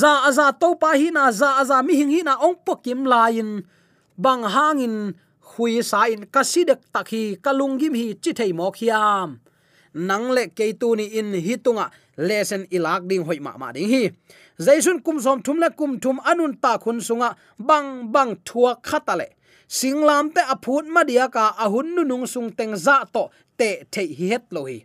Za 0.00 0.12
aza 0.28 0.46
to 0.60 0.68
pa 0.82 0.90
hi 1.00 1.08
na, 1.16 1.30
za 1.30 1.48
aza 1.60 1.76
mi 1.86 1.94
hing 2.00 2.12
hi 2.14 2.20
na 2.26 2.34
ong 2.46 2.56
pokim 2.66 3.00
lain. 3.12 3.62
Bang 4.18 4.42
hangin 4.54 5.14
hui 5.50 5.82
sa 5.82 6.06
in 6.12 6.26
kasidek 6.34 6.80
takhi 6.94 7.22
kalungim 7.44 7.94
hi 8.00 8.06
chi 8.22 8.32
thei 8.38 8.52
mo 8.58 8.70
khiam 8.76 9.28
nang 9.94 10.26
le 10.32 10.48
ke 10.56 10.72
tu 10.80 10.96
ni 10.96 11.04
in 11.18 11.34
hi 11.46 11.54
tunga 11.64 11.86
lesen 12.16 12.62
ilak 12.76 13.02
ding 13.08 13.24
hoi 13.28 13.38
ma 13.46 13.52
ma 13.60 13.68
ding 13.72 13.88
hi. 13.88 14.04
Jaisun 14.58 14.98
kum 15.04 15.20
som 15.20 15.42
thum 15.42 15.58
le 15.62 15.68
kum 15.70 15.98
thum 16.02 16.16
anun 16.30 16.52
ta 16.62 16.78
khun 16.82 16.98
sunga 17.08 17.28
bang 17.58 17.88
bang 18.12 18.36
thua 18.46 18.76
khatale 18.88 19.28
singlam 19.78 20.28
te 20.34 20.42
aphut 20.54 20.84
madia 20.94 21.26
ka 21.36 21.44
ahun 21.64 21.88
nu 21.96 22.02
nung 22.04 22.26
sung 22.32 22.50
teng 22.58 22.74
za 22.84 22.96
to 23.14 23.24
te 23.58 23.70
thei 23.92 24.08
hi 24.18 24.26
het 24.32 24.44
lo 24.54 24.62
hi. 24.70 24.78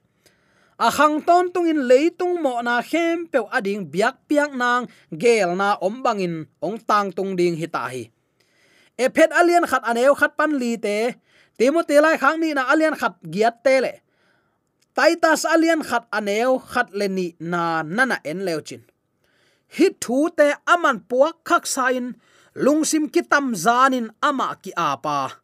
A 0.80 0.88
khang 0.98 1.18
ton 1.28 1.46
tung 1.54 1.68
in 1.74 1.82
leitung 1.90 2.36
mo 2.44 2.54
na 2.68 2.76
khem 2.90 3.28
pe 3.32 3.40
ading 3.58 3.84
biak 3.92 4.16
piak 4.30 4.52
nang 4.62 4.84
gel 5.22 5.50
na 5.60 5.70
om 5.88 5.96
bangin 6.06 6.36
ong 6.68 6.78
tang 6.90 7.08
tung 7.18 7.32
ding 7.40 7.56
hi 7.60 7.68
ta 7.76 7.84
hi. 7.94 8.04
E 9.04 9.06
phet 9.16 9.32
alian 9.40 9.66
khat 9.72 9.84
aneu 9.92 10.14
khat 10.20 10.32
pan 10.40 10.52
li 10.62 10.72
te 10.86 10.98
timote 11.58 11.96
lai 12.06 12.16
khang 12.22 12.38
ni 12.42 12.50
na 12.58 12.64
alian 12.72 12.96
khat 13.02 13.14
giat 13.34 13.56
te 13.66 13.76
le. 13.84 13.94
Taitas 14.96 15.42
alian 15.54 15.82
khat 15.90 16.04
aneu 16.18 16.52
khat 16.72 16.88
leni 17.00 17.28
na 17.52 17.84
nana 17.84 18.18
en 18.32 18.40
leuchin 18.48 18.84
hi 19.76 19.90
thu 20.02 20.30
te 20.38 20.48
aman 20.66 21.00
puak 21.10 21.36
khak 21.44 21.68
sain 21.68 22.16
lungsim 22.58 23.06
kitam 23.14 23.54
zanin 23.54 24.10
ama 24.18 24.58
ki 24.58 24.74
apa. 24.74 25.38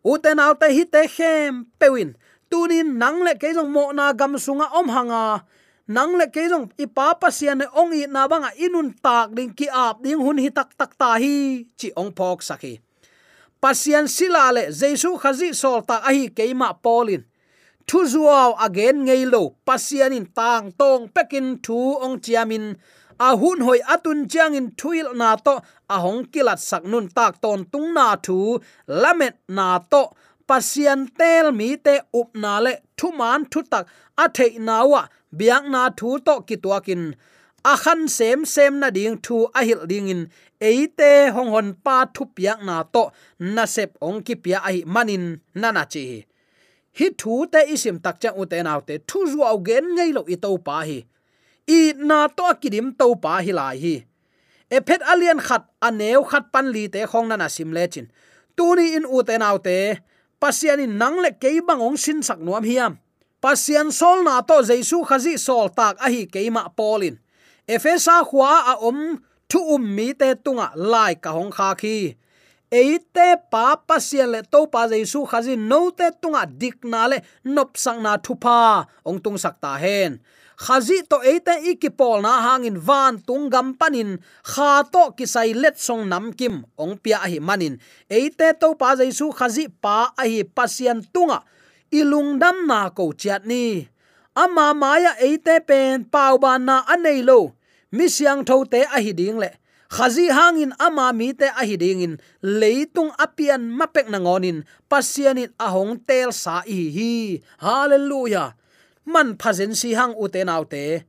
Uten 0.00 0.40
alte 0.40 0.72
hi 0.72 0.84
te 0.88 1.04
khem 1.04 1.68
pewin. 1.76 2.16
Tunin 2.48 2.96
nangle 2.96 3.36
ke 3.36 3.52
jong 3.52 3.68
mo 3.68 3.92
na 3.92 4.16
gam 4.16 4.40
sunga 4.40 4.72
om 4.72 4.88
hanga. 4.88 5.44
Nangle 5.84 6.32
ke 6.32 6.48
jong 6.48 6.72
ipa 6.80 7.20
pasian 7.20 7.60
ne 7.60 7.66
ong 7.76 7.92
i 7.92 8.08
na 8.08 8.24
banga 8.24 8.50
inun 8.56 8.96
tak 9.04 9.36
ding 9.36 9.52
ki 9.52 9.68
ap 9.68 10.00
ding 10.00 10.16
hun 10.24 10.40
hi 10.40 10.48
tak 10.48 10.72
tak 10.80 10.96
ta 10.96 11.20
hi, 11.20 11.68
chi 11.76 11.92
ong 11.92 12.16
phok 12.16 12.40
sakhi 12.40 12.80
pasian 13.64 14.04
sila 14.04 14.52
le 14.52 14.68
jesu 14.68 15.16
khazi 15.16 15.56
sol 15.56 15.80
ta 15.88 15.96
ahi 16.04 16.28
keima 16.36 16.68
polin. 16.84 17.24
Thu 17.88 17.98
zuaw 18.12 18.52
again 18.66 19.08
ngei 19.08 19.24
lo 19.32 19.42
pasian 19.64 20.12
in 20.12 20.28
tang 20.38 20.68
tong 20.80 21.08
pekin 21.14 21.46
thu 21.64 21.96
ong 22.04 22.20
chiamin 22.24 22.76
a 23.18 23.36
hun 23.36 23.60
hoi 23.60 23.80
atun 23.94 24.28
chiang 24.30 24.54
in 24.54 24.70
thuil 24.70 25.14
na 25.14 25.36
to, 25.36 25.62
a 25.88 26.00
hong 26.00 26.24
kilat 26.32 26.58
sak 26.58 26.84
nun 26.84 27.08
tak 27.08 27.40
ton 27.40 27.64
tung 27.72 27.94
na 27.94 28.16
thu, 28.16 28.58
lamet 28.88 29.36
na 29.48 29.78
to, 29.78 30.02
pasian 30.48 31.08
tel 31.18 31.52
mi 31.52 31.76
te 31.76 31.94
up 32.20 32.28
na 32.34 32.58
le 32.58 32.72
thu 32.96 33.12
man 33.12 33.44
thu 33.50 33.62
tak, 33.62 33.86
a 34.18 34.28
the 34.36 34.58
na 34.58 34.84
wa 34.84 35.06
biang 35.38 35.70
na 35.70 35.90
thu 35.98 36.18
to 36.26 36.34
ki 36.46 36.56
tuakin 36.56 37.14
a 37.64 37.76
khan 37.76 38.08
sem 38.08 38.44
sem 38.44 38.78
na 38.80 38.90
ding 38.90 39.16
thu 39.24 39.36
a 39.58 39.60
hil 39.64 39.86
ding 39.86 40.08
in 40.08 40.22
eite 40.60 41.32
hong 41.34 41.50
hon 41.54 41.68
pa 41.84 41.96
thu 42.14 42.24
piak 42.36 42.60
na 42.68 42.82
to, 42.94 43.10
na 43.38 43.64
sep 43.64 43.90
ong 44.00 44.22
ki 44.26 44.34
pia 44.42 44.58
ai 44.68 44.82
manin 44.86 45.40
nana 45.54 45.84
chi. 45.92 46.04
Hi 46.98 47.06
thu 47.20 47.46
te 47.52 47.60
isim 47.74 47.96
tak 48.04 48.20
cha 48.22 48.30
u 48.40 48.44
te 48.50 48.62
naw 48.62 48.80
te, 48.88 48.94
thu 49.08 49.18
zu 49.30 49.40
au 49.50 49.58
gen 49.68 49.84
ngei 49.96 50.10
lo 50.16 50.22
i 50.34 50.36
to 50.36 50.50
pa 50.66 50.76
hi 50.88 50.98
i 51.68 51.92
na 51.96 52.28
to 52.28 52.48
kidim 52.60 52.92
to 52.98 53.14
pa 53.16 53.40
hi 53.44 53.52
lai 53.52 53.76
hi. 53.78 53.96
E 54.70 54.78
phet 54.86 55.02
alien 55.12 55.40
khat 55.40 55.64
aneu 55.80 56.24
khat 56.30 56.52
pan 56.52 56.72
li 56.74 56.88
te 56.88 57.06
khong 57.10 57.28
na 57.28 57.36
na 57.36 57.48
sim 57.48 57.72
le 57.72 57.84
chin. 57.92 58.06
Tuni 58.56 58.94
in 58.96 59.06
u 59.06 59.22
te 59.26 59.38
nau 59.38 59.58
te, 59.58 59.98
pasian 60.40 60.80
in 60.80 60.98
nang 60.98 61.18
le 61.24 61.30
ke 61.42 61.50
bang 61.66 61.80
ong 61.80 61.96
sin 61.96 62.22
sak 62.22 62.38
nuam 62.38 62.64
hiam. 62.64 62.98
Pasian 63.44 63.92
sol 63.92 64.24
na 64.24 64.40
to 64.40 64.62
jesu 64.62 65.04
khazi 65.08 65.34
sol 65.46 65.68
tak 65.68 66.00
a 66.00 66.08
hi 66.08 66.24
ke 66.24 66.40
ma 66.50 66.68
polin 66.68 67.16
efesa 67.66 68.20
khwa 68.28 68.52
a 68.72 68.74
om 68.88 69.18
thu 69.48 69.60
um 69.74 69.84
mi 69.96 70.12
te 70.12 70.34
tunga 70.44 70.68
lai 70.76 71.14
ka 71.14 71.30
hong 71.32 71.52
kha 71.56 71.74
khi. 71.80 72.14
Eite 72.72 73.28
pa 73.52 73.76
pasian 73.88 74.32
le 74.34 74.40
to 74.52 74.66
pa 74.72 74.88
jesu 74.92 75.24
khazi 75.30 75.54
no 75.56 75.90
te 75.90 76.10
tunga 76.22 76.42
dik 76.60 76.84
na 76.84 77.06
le 77.10 77.18
nop 77.44 77.76
sang 77.76 78.02
na 78.02 78.16
thupa 78.24 78.86
ong 79.08 79.18
tung 79.24 79.38
sak 79.38 79.60
ta 79.60 79.76
hen 79.84 80.20
khazi 80.64 81.04
to 81.04 81.20
eite 81.20 81.60
ikipol 81.60 82.24
na 82.24 82.40
hangin 82.40 82.80
van 82.80 83.20
tung 83.20 83.52
gam 83.52 83.76
panin, 83.76 84.16
kha 84.40 84.70
to 84.88 85.12
kisai 85.12 85.52
let 85.52 85.76
song 85.76 86.08
nam 86.08 86.32
kim, 86.32 86.64
ong 86.80 86.96
pia 86.96 87.20
hi 87.20 87.36
manin. 87.48 87.76
Eite 88.08 88.48
to 88.56 88.72
pa 88.80 88.96
jesu 88.96 89.28
khazi 89.28 89.68
pa 89.68 90.16
a 90.16 90.24
hi 90.24 90.40
pasian 90.56 91.04
tunga, 91.12 91.44
ilung 91.92 92.40
dam 92.40 92.64
na 92.64 92.88
ko 92.96 93.12
chiat 93.12 93.44
ni. 93.44 93.84
Ama 94.32 94.72
maya 94.72 95.12
eite 95.20 95.60
pen 95.68 96.08
pau 96.08 96.40
ban 96.40 96.64
na 96.64 96.76
anei 96.88 97.20
lo, 97.20 97.52
mi 97.92 98.08
siang 98.08 98.40
tho 98.48 98.64
te 98.64 98.80
a 98.88 98.98
hi 99.04 99.12
ding 99.12 99.36
le. 99.36 99.50
Khazi 99.94 100.26
hangin 100.32 100.72
ama 100.80 101.12
mi 101.12 101.36
te 101.36 101.46
a 101.60 101.62
hi 101.68 101.76
ding 101.76 102.00
in, 102.00 102.14
leitung 102.40 103.12
apian 103.20 103.68
mapek 103.78 104.08
na 104.08 104.18
ngonin 104.18 104.64
pasianin 104.88 105.52
ahong 105.60 106.00
tel 106.08 106.32
sa 106.32 106.64
hi 106.64 106.88
hi. 106.96 107.12
Hallelujah! 107.60 108.63
Man 109.12 109.36
phazen 109.40 109.74
si 109.74 109.94
hang 109.94 110.14
u 110.22 110.28
te 110.28 110.44
nau 110.44 110.64
te. 110.64 111.02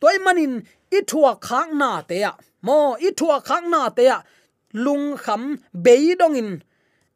Toy 0.00 0.16
manin 0.24 0.62
i 0.90 1.00
thua 1.10 1.32
khang 1.46 1.78
na 1.78 1.90
te 2.08 2.20
ya 2.24 2.32
mo 2.62 2.96
i 3.06 3.10
thua 3.18 3.40
khang 3.48 3.70
na 3.70 3.88
te 3.96 4.04
ya 4.10 4.18
lung 4.72 5.16
kham 5.16 5.42
beidong 5.84 6.36
in. 6.42 6.50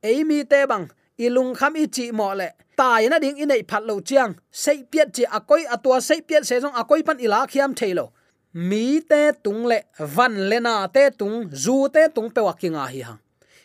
Eimi 0.03 0.39
te 0.51 0.67
bang, 0.67 0.87
i 1.19 1.29
lung 1.29 1.55
kham 1.55 1.75
i 1.75 1.87
chi 1.87 2.11
mo 2.13 2.35
le. 2.35 2.49
Tai 2.77 3.09
na 3.09 3.19
ding 3.19 3.37
inei 3.43 3.63
phat 3.69 3.83
lo 3.89 4.01
chiang. 4.01 4.33
Sei 4.51 4.79
piet 4.91 5.09
chi 5.15 5.25
akoi 5.37 5.63
atua, 5.75 6.01
sei 6.01 6.21
piet 6.21 6.45
se 6.49 6.61
jong 6.61 6.77
akoi 6.81 7.03
pan 7.07 7.19
ila 7.25 7.47
khiam 7.47 7.73
thailo 7.75 8.07
mi 8.55 9.01
te 9.01 9.33
tung 9.43 9.67
le, 9.67 9.83
van 9.99 10.49
le 10.49 10.61
na 10.61 10.87
te 10.87 11.11
tung, 11.11 11.51
zu 11.51 11.89
te 11.93 12.07
tung 12.15 12.31
pe 12.31 12.41
wakinga 12.41 12.87
hi 12.87 13.01
hang 13.03 13.19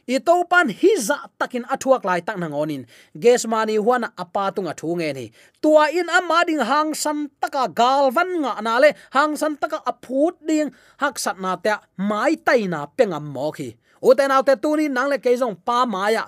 i 0.09 0.17
to 0.27 0.35
pan 0.51 0.67
hi 0.79 0.91
za 1.07 1.17
takin 1.39 1.65
athuak 1.73 2.03
lai 2.09 2.21
tak 2.27 2.37
nang 2.41 2.55
onin. 2.61 2.83
Ges 3.23 3.45
mani 3.51 3.75
huana 3.77 4.09
apa 4.23 4.43
tunga 4.55 4.73
thu 4.79 4.95
nge 4.99 5.09
ni. 5.17 5.25
Tua 5.61 5.83
in 5.99 6.09
ama 6.09 6.39
ding 6.47 6.63
hang 6.71 6.91
san 7.03 7.29
taka 7.41 7.63
galvan 7.79 8.29
nga 8.41 8.53
na 8.65 8.73
le, 8.83 8.89
hang 9.15 9.37
san 9.41 9.53
taka 9.61 9.79
aphut 9.91 10.35
ding 10.49 10.73
hak 11.01 11.15
sat 11.23 11.37
na 11.43 11.55
te 11.63 11.73
mai 12.09 12.33
tai 12.47 12.65
na 12.73 12.79
pengam 12.97 13.25
mo 13.35 13.47
khi. 13.57 13.69
U 14.07 14.09
te 14.17 14.25
naw 14.27 14.41
te 14.47 14.53
tu 14.63 14.73
ni 14.79 14.85
nang 14.89 15.09
le 15.11 15.17
ke 15.25 15.31
jong 15.41 15.57
pa 15.67 15.85
maya 15.93 16.25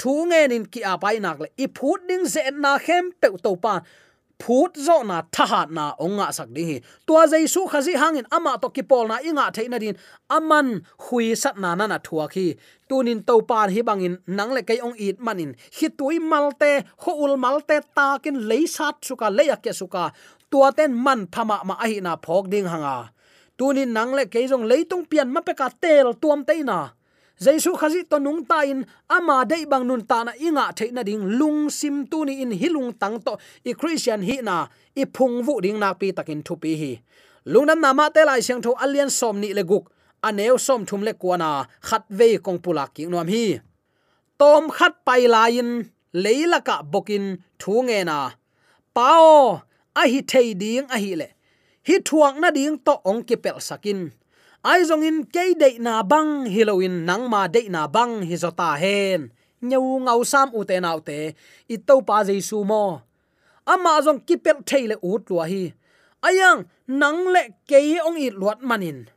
thu 0.00 0.12
nge 0.30 0.40
nin 0.50 0.64
ki 0.72 0.80
apai 0.92 1.16
nak 1.24 1.38
le, 1.42 1.48
i 1.64 1.66
phut 1.76 2.00
ding 2.08 2.24
ze 2.32 2.42
na 2.64 2.72
khem 2.84 3.04
pe 3.20 3.28
to 3.44 3.52
pa 3.64 3.74
phut 4.42 4.74
zo 4.86 4.96
na 5.06 5.22
thahat 5.34 5.70
na 5.70 5.84
onga 6.04 6.26
sak 6.34 6.48
ding 6.54 6.68
hi. 6.70 6.78
Tua 7.06 7.22
jaisu 7.30 7.62
khazi 7.70 7.94
hangin 8.02 8.26
ama 8.36 8.58
to 8.62 8.68
ki 8.74 8.82
pol 8.90 9.06
na 9.06 9.16
inga 9.28 9.46
theina 9.54 9.78
din. 9.78 9.94
Aman 10.36 10.82
hui 11.04 11.26
sat 11.42 11.56
na 11.62 11.70
na 11.78 11.86
na 11.86 11.98
thua 12.06 12.26
khi. 12.34 12.46
Tunin 12.88 13.22
to 13.28 13.34
pan 13.48 13.68
hi 13.74 13.80
bangin 13.88 14.14
nang 14.26 14.50
le 14.56 14.62
kai 14.68 14.78
ong 14.86 14.96
it 14.98 15.16
manin. 15.26 15.50
Hi 15.78 15.86
tui 15.98 16.18
malte, 16.18 16.72
ho 17.02 17.12
ul 17.24 17.36
malte 17.44 17.76
takin 17.96 18.36
leisat 18.50 18.94
suka 19.06 19.30
lấy 19.38 19.50
ke 19.64 19.72
suka. 19.80 20.04
Tua 20.50 20.68
ten 20.76 20.90
man 21.04 21.20
phama 21.32 21.56
ma 21.68 21.74
ahi 21.84 22.00
na 22.00 22.16
phok 22.24 22.50
ding 22.52 22.66
hanga. 22.72 22.96
Tunin 23.58 23.90
nang 23.96 24.12
le 24.18 24.24
ke 24.26 24.42
jong 24.50 24.66
leitung 24.70 25.04
pian 25.10 25.28
ma 25.34 25.40
pe 25.46 25.54
ka 25.54 25.68
tel 25.82 26.08
tuam 26.22 26.42
tây 26.48 26.62
na 26.70 26.78
jaisu 27.44 27.70
khazi 27.80 28.00
to 28.10 28.16
nung 28.26 28.42
ta 28.50 28.58
in 28.72 28.80
ama 29.16 29.36
dei 29.50 29.64
bang 29.70 29.84
nun 29.88 30.02
ta 30.10 30.18
na 30.26 30.32
inga 30.46 30.66
theina 30.78 31.02
ding 31.08 31.24
lung 31.38 31.60
sim 31.78 31.96
tu 32.10 32.18
ni 32.26 32.34
in 32.42 32.52
hilung 32.60 32.90
tang 33.00 33.16
to 33.24 33.32
i 33.70 33.72
christian 33.80 34.20
hi 34.28 34.36
na 34.48 34.56
i 35.00 35.04
phung 35.14 35.36
vu 35.46 35.54
ding 35.64 35.78
na 35.82 35.88
pi 36.00 36.08
takin 36.16 36.40
thu 36.46 36.54
pi 36.62 36.72
hi. 36.82 36.92
Lungnam 37.52 37.80
nama 37.84 38.06
te 38.14 38.22
lai 38.28 38.40
siang 38.46 38.62
tho 38.64 38.70
alien 38.84 39.10
som 39.18 39.36
ni 39.42 39.50
le 39.58 39.64
guk 39.70 39.84
aneu 40.28 40.56
som 40.66 40.86
thum 40.88 41.02
le 41.06 41.12
kwana 41.22 41.50
khat 41.88 42.04
ve 42.18 42.28
kong 42.44 42.60
pula 42.64 42.84
ki 42.94 43.02
nuam 43.10 43.28
hi. 43.34 43.44
Tom 44.38 44.70
khat 44.76 44.94
pai 45.06 45.22
lain 45.34 45.68
leila 46.24 46.58
ka 46.68 46.76
bokin 46.92 47.24
thu 47.60 47.82
nge 47.86 47.98
na. 48.10 48.18
Pao, 48.94 49.62
a 50.00 50.02
hi 50.12 50.20
thei 50.30 50.48
ding 50.62 50.86
a 50.94 50.96
hi 51.04 51.12
le. 51.20 51.28
Hi 51.88 51.94
thuang 52.08 52.36
na 52.42 52.48
ding 52.56 52.78
to 52.86 52.94
ong 53.10 53.22
ki 53.28 53.36
pel 53.44 53.58
sakin 53.68 54.00
ai 54.62 54.86
zong 54.86 55.02
in 55.02 55.18
ke 55.26 55.58
de 55.58 55.78
na 55.82 56.02
bang 56.06 56.46
hiloin 56.46 57.02
nang 57.02 57.26
ma 57.26 57.50
de 57.50 57.66
na 57.66 57.90
bang, 57.90 58.22
hi 58.22 58.36
zota 58.38 58.78
hen. 58.78 59.30
Nyau 59.62 59.98
ngau 60.06 60.20
sam 60.24 60.48
u 60.58 60.62
te 60.64 60.78
nau 60.80 60.98
te, 61.08 61.34
i 61.74 61.76
to 61.86 61.94
pa 62.06 62.22
jesu 62.26 62.62
mo. 62.70 63.02
Ama 63.66 64.02
zong 64.06 64.22
kipel 64.26 64.58
thaile 64.66 64.96
ut 65.02 65.22
lua 65.30 65.44
hi. 65.50 65.64
Ayang, 66.22 66.60
nang 66.86 67.26
le 67.34 67.42
ke 67.66 67.78
ong 68.06 68.18
i 68.18 68.30
luat 68.30 68.62
manin. 68.62 69.10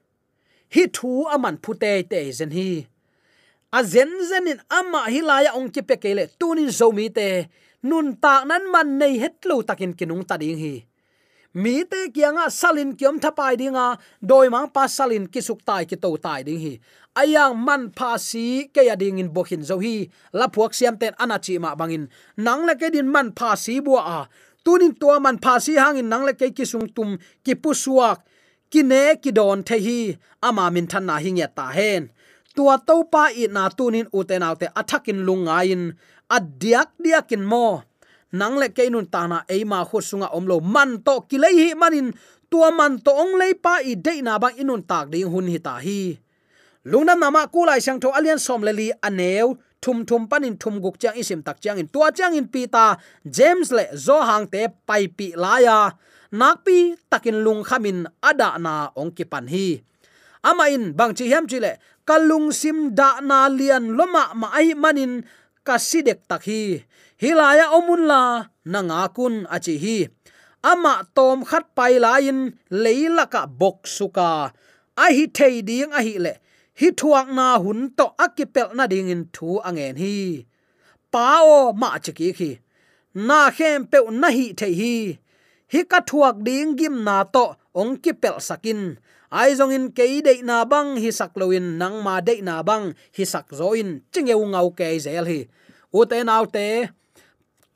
Hi 0.74 0.84
thu 0.96 1.30
aman 1.34 1.58
phute 1.64 1.94
te 2.10 2.20
zen 2.38 2.52
hi. 2.58 2.86
A 3.78 3.80
zen 3.84 4.12
zen 4.30 4.50
in 4.52 4.62
ama 4.70 5.02
hilaya 5.14 5.54
ong 5.58 5.70
ki 5.74 5.82
pe 5.82 5.96
kele 6.04 6.26
tunin 6.40 6.72
zomi 6.80 7.08
te. 7.18 7.30
Nun 7.86 8.18
ta 8.18 8.42
nan 8.50 8.66
man 8.74 8.98
nei 8.98 9.22
het 9.22 9.46
lo 9.46 9.62
takin 9.62 9.94
kinung 9.94 10.26
ta 10.26 10.38
ding 10.42 10.58
hi 10.58 10.74
mi 11.56 11.88
te 11.88 12.12
kianga 12.12 12.52
salin 12.52 12.92
kiom 13.00 13.16
thapai 13.24 13.56
dinga 13.56 13.86
doi 14.20 14.48
mang 14.52 14.68
pa 14.76 14.84
salin 14.92 15.26
kisuk 15.34 15.64
tai 15.68 15.84
ki 15.90 15.96
to 16.04 16.10
tai 16.26 16.44
ding 16.44 16.60
hi. 16.60 16.74
Ayang 17.16 17.56
man 17.56 17.84
pha 17.98 18.20
si 18.20 18.68
ke 18.76 18.84
ya 18.84 18.96
ding 19.00 19.20
in 19.24 19.32
bohin 19.36 19.64
zo 19.64 19.80
hi. 19.80 19.96
La 20.36 20.48
phuak 20.52 20.76
siam 20.76 21.00
ten 21.00 21.16
anachi 21.24 21.56
ma 21.64 21.72
bangin. 21.80 22.12
Nang 22.36 22.68
le 22.68 22.76
ke 22.76 22.92
din 22.92 23.08
man 23.08 23.32
pha 23.32 23.56
si 23.56 23.80
bua 23.80 24.02
a. 24.18 24.20
Tunin 24.66 24.94
to 25.00 25.16
man 25.24 25.40
pha 25.44 25.54
si 25.64 25.80
hangin 25.80 26.12
nang 26.12 26.28
le 26.28 26.34
ke 26.36 26.52
kisung 26.52 26.92
tum 26.96 27.16
ki 27.46 27.56
pusuak. 27.56 28.20
Ki 28.72 28.84
ne 28.84 29.16
ki 29.24 29.32
don 29.32 29.64
the 29.64 29.78
hi. 29.86 30.00
Ama 30.44 30.68
min 30.76 30.88
than 30.92 31.06
na 31.08 31.16
hi 31.24 31.32
nge 31.32 31.48
ta 31.56 31.72
hen. 31.78 32.12
Tua 32.56 32.76
to 32.88 33.08
pa 33.08 33.32
i 33.32 33.48
na 33.48 33.64
tunin 33.78 34.12
uten 34.12 34.44
autte 34.44 34.68
athakin 34.76 35.24
lungain 35.28 35.96
adiak 36.28 36.90
diakin 37.00 37.48
mo 37.48 37.84
nang 38.40 38.60
le 38.62 38.68
keinun 38.78 39.08
ta 39.14 39.22
na 39.32 39.38
e 39.48 39.64
khu 39.90 39.98
sunga 40.10 40.28
omlo 40.38 40.60
man 40.60 40.90
to 41.06 41.16
kilei 41.30 41.56
hi 41.62 41.68
manin, 41.82 42.08
tua 42.52 42.70
man 42.80 42.94
to 43.06 43.12
ong 43.12 43.34
lei 43.42 43.54
pa 43.64 43.74
i 43.92 43.96
de 43.96 44.14
na 44.22 44.34
bang 44.44 44.56
inun 44.62 44.84
tak 44.90 45.06
ding 45.12 45.30
hun 45.32 45.48
hi 45.54 45.60
ta 45.68 45.76
hi. 45.86 46.20
Lungna 46.86 47.16
nama 47.18 47.42
kulai 47.54 47.82
sang 47.86 48.00
tho 48.02 48.10
alian 48.18 48.40
som 48.46 48.62
le 48.62 48.72
li 48.80 48.88
aneu, 49.08 49.58
thum 49.82 50.06
thum 50.06 50.28
panin 50.30 50.56
thum 50.62 50.76
guk 50.84 50.98
chang 51.02 51.16
isim 51.22 51.42
tak 51.48 51.58
chang 51.64 51.78
in 51.82 51.88
tua 51.94 52.12
chang 52.18 52.36
in 52.40 52.48
pita, 52.54 52.86
james 53.38 53.72
le 53.78 53.86
zo 54.06 54.18
hang 54.22 54.46
te 54.54 54.62
pai 54.88 55.04
pi 55.18 55.28
la 55.44 55.54
ya 55.66 55.78
nak 56.40 56.66
pi 56.66 56.78
takin 57.10 57.38
lung 57.46 57.64
khamin 57.64 58.06
ada 58.30 58.60
na 58.60 58.74
ong 59.00 59.12
ki 59.16 59.26
pan 59.32 59.48
hi. 59.48 59.68
Ama 60.46 60.66
in 60.76 60.94
bang 60.98 61.14
chi 61.18 61.26
hiam 61.32 61.46
chi 61.50 61.58
le 61.66 61.72
kalung 62.06 62.54
sim 62.54 62.94
da 62.94 63.10
na 63.30 63.50
lian 63.50 63.98
loma 63.98 64.24
ma 64.38 64.48
ai 64.54 64.78
manin 64.78 65.26
kasidek 65.66 66.20
takhi 66.30 66.86
hilaya 67.26 67.66
omunla 67.78 68.22
nanga 68.72 69.10
kun 69.18 69.36
achi 69.56 69.76
hi. 69.84 69.98
Ama 70.72 70.94
tom 71.16 71.46
khat 71.50 71.66
pai 71.78 71.94
lain 72.06 72.40
leila 72.84 73.26
ka 73.34 73.42
bok 73.60 73.78
suka. 73.96 74.32
A 75.04 75.06
hi 75.16 75.26
thei 75.38 75.62
ding 75.70 75.92
a 75.98 76.02
hi 76.08 76.16
le. 76.26 76.34
Hi 76.80 76.88
thuak 77.00 77.28
na 77.38 77.48
hun 77.64 77.80
to 77.98 78.06
akipel 78.26 78.70
na 78.78 78.86
ding 78.94 79.10
in 79.14 79.24
thu 79.36 79.50
angen 79.68 79.96
hi. 80.04 80.16
Pao 81.14 81.72
ma 81.82 81.90
chiki 82.06 82.28
khi. 82.38 82.52
Na 83.28 83.40
khem 83.58 83.80
pe 83.92 83.98
na 84.22 84.30
hi 84.38 84.46
thei 84.60 84.74
hi. 84.82 84.96
Hi 85.74 85.82
ka 85.92 86.00
thuak 86.10 86.36
ding 86.48 86.70
gim 86.80 86.96
na 87.08 87.18
to 87.36 87.46
ong 87.80 87.94
kipel 88.04 88.38
sakin. 88.48 88.82
Ai 89.40 89.50
zong 89.58 89.74
in 89.78 89.86
ke 89.98 90.06
de 90.26 90.34
na 90.50 90.58
bang 90.72 90.90
hi 91.04 91.10
sak 91.20 91.32
loin 91.40 91.66
nang 91.82 91.98
ma 92.06 92.16
de 92.28 92.36
na 92.48 92.56
bang 92.70 92.86
hi 93.16 93.24
sak 93.34 93.48
zo 93.60 93.68
in. 93.82 93.90
Ching 94.12 94.28
ngau 94.30 94.68
ke 94.78 94.88
zel 95.06 95.26
hi. 95.32 95.40
U 95.98 96.06
te 96.10 96.18
nau 96.30 96.46
te 96.56 96.68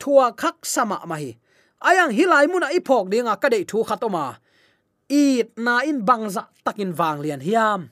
thua 0.00 0.26
khak 0.40 0.56
sama 0.64 0.98
ma 1.10 1.16
hi. 1.22 1.36
Ayang 1.88 2.12
hilai 2.16 2.46
mun 2.48 2.66
a 2.66 2.68
ipok 2.78 3.08
dinga 3.12 3.34
ka 3.42 3.48
dei 3.52 3.64
thu 3.70 3.84
khatoma 3.88 4.26
i 5.10 5.42
na 5.58 5.82
in 5.90 6.06
bangza 6.08 6.46
takin 6.64 6.94
wang 6.98 7.18
lian 7.24 7.42
hiam. 7.42 7.90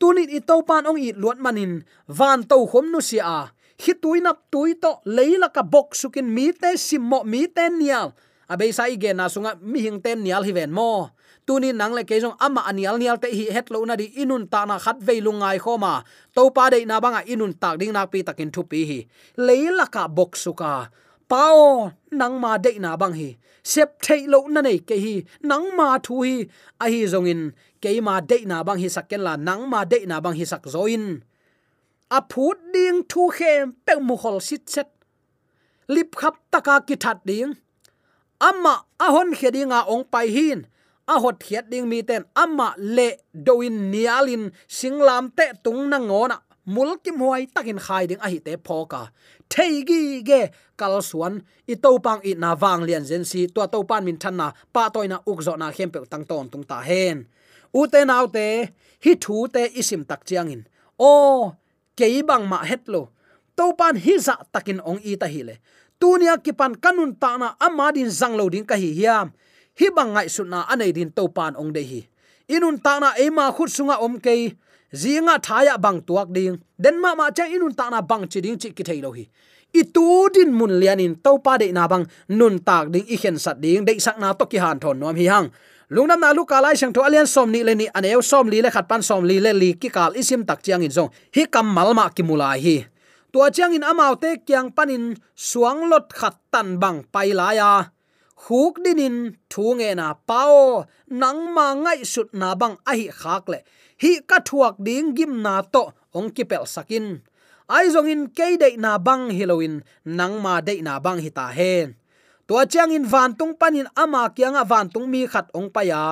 Tunin 0.00 0.30
i 0.32 0.40
to 0.48 0.56
pan 0.68 0.88
ong 0.90 0.98
i 0.98 1.12
luat 1.14 1.38
manin, 1.38 1.84
van 2.08 2.42
to 2.50 2.56
khom 2.70 2.90
nu 2.90 3.00
sia. 3.00 3.54
Hi 3.82 3.92
tuinap 4.02 4.38
tui 4.52 4.74
to 4.82 5.02
leila 5.06 5.48
ka 5.50 5.62
bok 5.62 5.94
sukin 5.94 6.26
mi 6.36 6.50
te 6.52 6.74
simmo 6.78 7.22
mi 7.22 7.46
te 7.46 7.68
nial. 7.68 8.14
Abe 8.48 8.72
sai 8.72 8.96
ge 9.02 9.10
na 9.14 9.26
sunga 9.28 9.52
mi 9.60 9.78
hing 9.84 9.98
ten 10.04 10.22
nial 10.24 10.42
hi 10.46 10.52
ven 10.52 10.72
mo 10.72 11.10
tuni 11.46 11.70
nang 11.72 11.94
le 11.96 12.02
ke 12.08 12.16
jong 12.22 12.36
ama 12.46 12.60
anial 12.70 12.96
nial 12.98 13.16
te 13.22 13.28
hi 13.38 13.44
het 13.54 13.70
lo 13.70 13.84
na 13.84 13.94
di 14.00 14.06
inun 14.22 14.44
ta 14.52 14.64
na 14.68 14.76
khat 14.78 14.98
ve 15.06 15.20
lungai 15.20 15.58
khoma. 15.64 16.04
To 16.34 16.50
pa 16.56 16.70
de 16.72 16.84
na 16.84 17.00
banga 17.00 17.20
inun 17.32 17.52
tak 17.62 17.78
ding 17.80 17.92
nak 17.92 18.10
pi 18.12 18.22
takin 18.26 18.50
thu 18.54 18.62
pi 18.70 18.80
hi. 18.90 18.98
Leila 19.36 19.86
ka 19.94 20.08
bok 20.08 20.36
suka 20.36 20.90
pao, 21.28 21.90
nang 22.10 22.36
ma 22.40 22.58
de 22.58 22.78
na 22.78 22.96
bang 22.96 23.14
hi. 23.20 23.36
Sep 23.62 23.90
thei 24.04 24.26
lo 24.32 24.40
na 24.54 24.60
nei 24.60 24.78
ke 24.88 24.96
hi. 25.04 25.14
Nang 25.42 25.76
ma 25.76 25.98
thu 25.98 26.22
hi. 26.22 26.36
A 26.84 26.86
hi 26.92 27.00
zong 27.12 27.28
in, 27.32 27.42
ke 27.82 28.00
ma 28.06 28.20
de 28.20 28.38
na 28.50 28.62
bang 28.66 28.78
hi 28.82 28.88
sakken 28.96 29.22
la 29.26 29.34
nang 29.36 29.62
ma 29.72 29.84
de 29.84 29.98
na 30.06 30.20
bang 30.20 30.36
hi 30.38 30.44
sak 30.44 30.64
zoin 30.74 31.24
a 32.10 32.20
phut 32.30 32.58
ding 32.72 33.02
thu 33.10 33.30
khem 33.36 33.72
pe 33.86 33.94
mu 34.06 34.16
khol 34.16 34.38
sit 34.40 34.70
set. 34.74 34.88
Lip 35.88 36.10
khap 36.20 36.34
taka 36.52 36.80
ki 36.86 36.96
that 37.02 37.18
ding. 37.26 37.52
Amma 38.40 38.74
a 39.04 39.06
hon 39.14 39.34
khedinga 39.38 39.80
ong 39.92 40.04
pai 40.12 40.28
hin 40.36 40.66
a 41.06 41.20
hot 41.20 41.38
khiat 41.44 41.70
ding 41.70 41.88
mi 41.88 42.02
ten 42.02 42.24
amma 42.34 42.74
le 42.78 43.08
doin 43.32 43.90
nialin 43.92 44.50
singlam 44.68 45.30
te 45.36 45.46
tung 45.64 45.88
na 45.90 45.98
ngona. 45.98 46.38
Mul 46.66 46.96
kim 47.04 47.20
huai 47.20 47.44
takin 47.54 47.78
khai 47.78 48.06
ding 48.06 48.20
a 48.24 48.28
hi 48.32 48.38
te 48.38 48.56
phoka. 48.56 49.12
Theigi 49.52 50.24
ge 50.24 50.40
kal 50.76 51.02
suan. 51.02 51.42
I 51.68 51.74
to 51.74 51.98
pang 52.04 52.20
i 52.24 52.32
na 52.34 52.56
wang 52.62 52.82
lian 52.88 53.04
zen 53.04 53.24
si 53.24 53.46
to 53.46 53.66
to 53.72 53.84
pan 53.84 54.04
min 54.04 54.16
than 54.22 54.36
na 54.36 54.52
pa 54.72 54.88
toina 54.88 55.20
uk 55.30 55.40
zo 55.46 55.56
na 55.56 55.70
khem 55.76 55.90
pe 55.90 55.98
tang 56.12 56.24
ton 56.24 56.48
tung 56.48 56.64
ta 56.64 56.80
hen. 56.80 57.26
U 57.74 57.86
te 57.92 58.04
nau 58.04 58.26
te, 58.26 58.46
hi 59.04 59.12
thu 59.20 59.48
te 59.54 59.62
isim 59.80 60.02
tak 60.08 60.24
chiang 60.24 60.48
in. 60.54 60.62
O, 60.98 61.52
kei 61.98 62.22
bang 62.22 62.48
ma 62.48 62.58
het 62.70 62.88
lo. 62.88 63.02
To 63.56 63.72
pan 63.78 63.96
hi 63.96 64.14
za 64.18 64.34
takin 64.52 64.80
ong 64.80 65.00
i 65.04 65.16
ta 65.20 65.26
hi 65.26 65.42
le. 65.48 65.54
Tunia 66.00 66.34
kipan 66.44 66.72
kanun 66.82 67.12
ta 67.20 67.36
na 67.36 67.48
amadin 67.66 68.10
zanglo 68.20 68.48
ding 68.50 68.66
ka 68.70 68.76
hi 68.82 68.90
hiam 68.98 69.28
hi 69.78 69.86
bang 69.96 70.10
ngai 70.14 70.28
su 70.28 70.44
na 70.44 70.62
anei 70.72 70.92
din 70.92 71.10
to 71.10 71.28
pan 71.28 71.54
ong 71.54 71.72
de 71.74 71.82
hi. 71.82 72.00
Inun 72.48 72.78
ta 72.84 72.98
na 73.02 73.10
ema 73.18 73.50
khut 73.56 73.70
sunga 73.76 73.96
om 73.98 74.20
ke 74.20 74.54
zinga 74.92 75.38
thaya 75.46 75.74
bang 75.78 76.00
tuak 76.06 76.28
ding. 76.36 76.60
Den 76.78 77.00
ma 77.02 77.14
ma 77.14 77.30
chang 77.30 77.50
inun 77.50 77.74
ta 77.74 77.90
na 77.90 78.00
bang 78.00 78.24
chi 78.30 78.40
ding 78.40 78.58
chi 78.58 78.70
ki 78.70 78.84
thei 78.84 79.00
lo 79.00 79.10
hi. 79.12 79.24
I 79.74 79.82
tu 79.94 80.28
din 80.34 80.54
mun 80.54 80.78
lian 80.80 81.00
in 81.00 81.14
to 81.24 81.38
pa 81.38 81.58
de 81.58 81.72
na 81.72 81.88
bang 81.88 82.06
nun 82.28 82.58
tak 82.58 82.90
ding 82.94 83.06
i 83.08 83.16
khen 83.16 83.38
sat 83.38 83.60
ding. 83.60 83.84
De 83.84 83.98
sak 83.98 84.18
na 84.18 84.32
to 84.32 84.46
ki 84.46 84.58
han 84.58 84.78
thon 84.78 84.98
nom 84.98 85.16
hi 85.16 85.26
hang. 85.26 85.50
Lungnam 85.90 86.20
na 86.20 86.32
lu 86.32 86.44
ka 86.44 86.60
lai 86.60 86.74
sang 86.74 86.92
tho 86.94 87.02
alian 87.02 87.26
som 87.26 87.50
ni 87.50 87.62
le 87.62 87.74
ni 87.74 87.86
aneu 87.94 88.22
som 88.22 88.48
li 88.48 88.62
le 88.62 88.70
khat 88.70 88.88
pan, 88.88 89.02
som 89.02 89.24
li 89.24 89.40
le 89.40 89.52
li 89.52 89.74
ki 89.74 89.88
kal 89.88 90.12
isim 90.16 90.46
tak 90.46 90.62
chiang 90.62 90.82
in 90.82 90.90
zong. 90.90 91.10
Hi 91.34 91.44
kam 91.50 91.66
mal 91.66 91.94
ma 91.94 92.08
ki 92.08 92.22
mulai 92.22 92.58
hi. 92.60 92.76
Tua 93.32 93.50
chiang 93.50 93.74
in 93.74 93.82
amau 93.82 94.14
te 94.14 94.30
kyang 94.46 94.70
panin 94.76 95.16
suang 95.34 95.90
lot 95.90 96.06
khat 96.14 96.38
tan 96.52 96.78
bang 96.78 97.02
pai 97.12 97.34
la 97.34 97.50
ya 97.52 97.93
huk 98.42 98.74
dinin 98.84 99.16
thu 99.50 99.64
nge 99.78 99.90
na 100.00 100.08
pao 100.28 100.84
nang 101.20 101.40
ma 101.56 101.66
ngai 101.84 102.00
sut 102.12 102.28
na 102.40 102.48
bang 102.60 102.76
a 102.90 102.92
hi 102.98 103.06
khak 103.20 103.44
le 103.52 103.58
hi 104.02 104.12
ka 104.28 104.38
thuak 104.48 104.74
ding 104.86 105.08
gim 105.16 105.32
na 105.44 105.54
to 105.74 105.84
ong 106.18 106.30
ki 106.34 106.44
pel 106.50 106.64
sakin 106.74 107.06
ai 107.76 107.86
zong 107.94 108.08
in 108.14 108.22
ke 108.36 108.46
de 108.62 108.68
na 108.84 108.92
bang 109.06 109.24
hiloin 109.36 109.74
nang 110.18 110.34
ma 110.44 110.54
de 110.66 110.74
na 110.86 110.94
bang 111.04 111.18
hi 111.24 111.30
ta 111.38 111.46
hen 111.58 111.88
tua 112.46 112.62
chiang 112.72 112.92
in 112.96 113.04
van 113.12 113.30
tung 113.38 113.54
panin 113.60 113.88
ama 114.02 114.22
kyanga 114.36 114.62
van 114.70 114.86
tung 114.92 115.06
mi 115.12 115.22
khat 115.32 115.46
ong 115.58 115.68
pa 115.74 115.82
ya. 115.90 116.04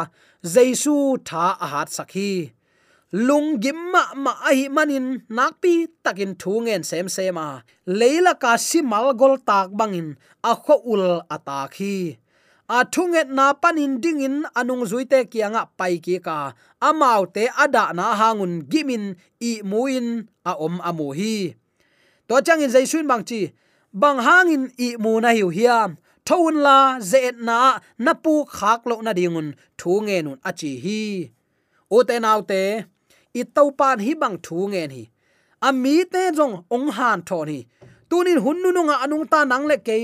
Jesu 0.42 1.16
tha 1.28 1.44
a 1.64 1.66
hat 1.72 1.88
sakhi 1.96 2.50
lung 3.12 3.60
gim 3.60 3.76
ma 3.92 4.02
ma 4.16 4.32
a 4.48 4.50
hi 4.56 4.68
manin 4.76 5.06
nakpi 5.36 5.74
takin 6.04 6.32
thungen 6.40 6.82
sem 6.90 7.06
sema 7.16 7.46
leila 7.84 8.32
ka 8.42 8.52
simal 8.56 9.12
gol 9.20 9.36
tak 9.48 9.68
bangin, 9.78 10.08
a 10.50 10.52
kho 10.64 10.76
ul 10.92 11.04
ata 11.34 11.68
khi 11.74 12.16
a 12.72 12.84
thunget 12.88 13.28
na 13.28 13.52
panin 13.52 14.00
dingin 14.00 14.48
anung 14.56 14.88
zuite 14.88 15.28
kianga 15.28 15.68
pai 15.78 16.00
ki 16.04 16.16
ka. 16.26 16.56
Amau 16.80 17.28
te 17.34 17.44
ada 17.64 17.92
na 17.92 18.16
hangun 18.20 18.64
gimin 18.70 19.04
i 19.40 19.60
muin 19.70 20.06
a 20.50 20.52
om 20.56 20.80
amu 20.88 21.12
hi. 21.18 21.52
To 22.28 22.34
changin 22.46 22.72
jaisun 22.74 23.04
bangchi 23.10 23.52
bang 23.92 24.18
hangin 24.26 24.72
i 24.86 24.88
mu 25.02 25.20
na 25.20 25.30
hiu 25.36 25.48
hiam 25.56 25.90
thon 26.24 26.54
la 26.66 26.78
zet 27.10 27.36
na 27.48 27.58
napu 28.04 28.34
khak 28.56 28.80
lo 28.88 28.96
na 29.04 29.12
dingun 29.18 29.48
thu 29.78 29.92
nge 30.06 30.16
nun 30.24 30.38
achi 30.48 30.72
hi. 30.84 31.02
O 31.92 31.98
te 32.08 32.16
nau 32.24 32.40
te 32.50 32.62
i 33.34 33.42
to 33.54 33.70
pan 33.78 33.98
hi 34.04 34.12
bang 34.22 34.36
thu 34.44 34.68
nge 34.72 34.82
hi. 34.94 35.02
Ami 35.68 35.94
te 36.12 36.22
jong 36.38 36.54
ong 36.74 36.88
han 36.96 37.22
thon 37.28 37.48
hi. 37.48 37.60
Tunin 38.10 38.38
hunnu 38.44 38.70
nga 38.88 38.96
anung 39.04 39.26
ta 39.32 39.44
nang 39.44 39.66
le 39.70 39.76
ke 39.86 39.96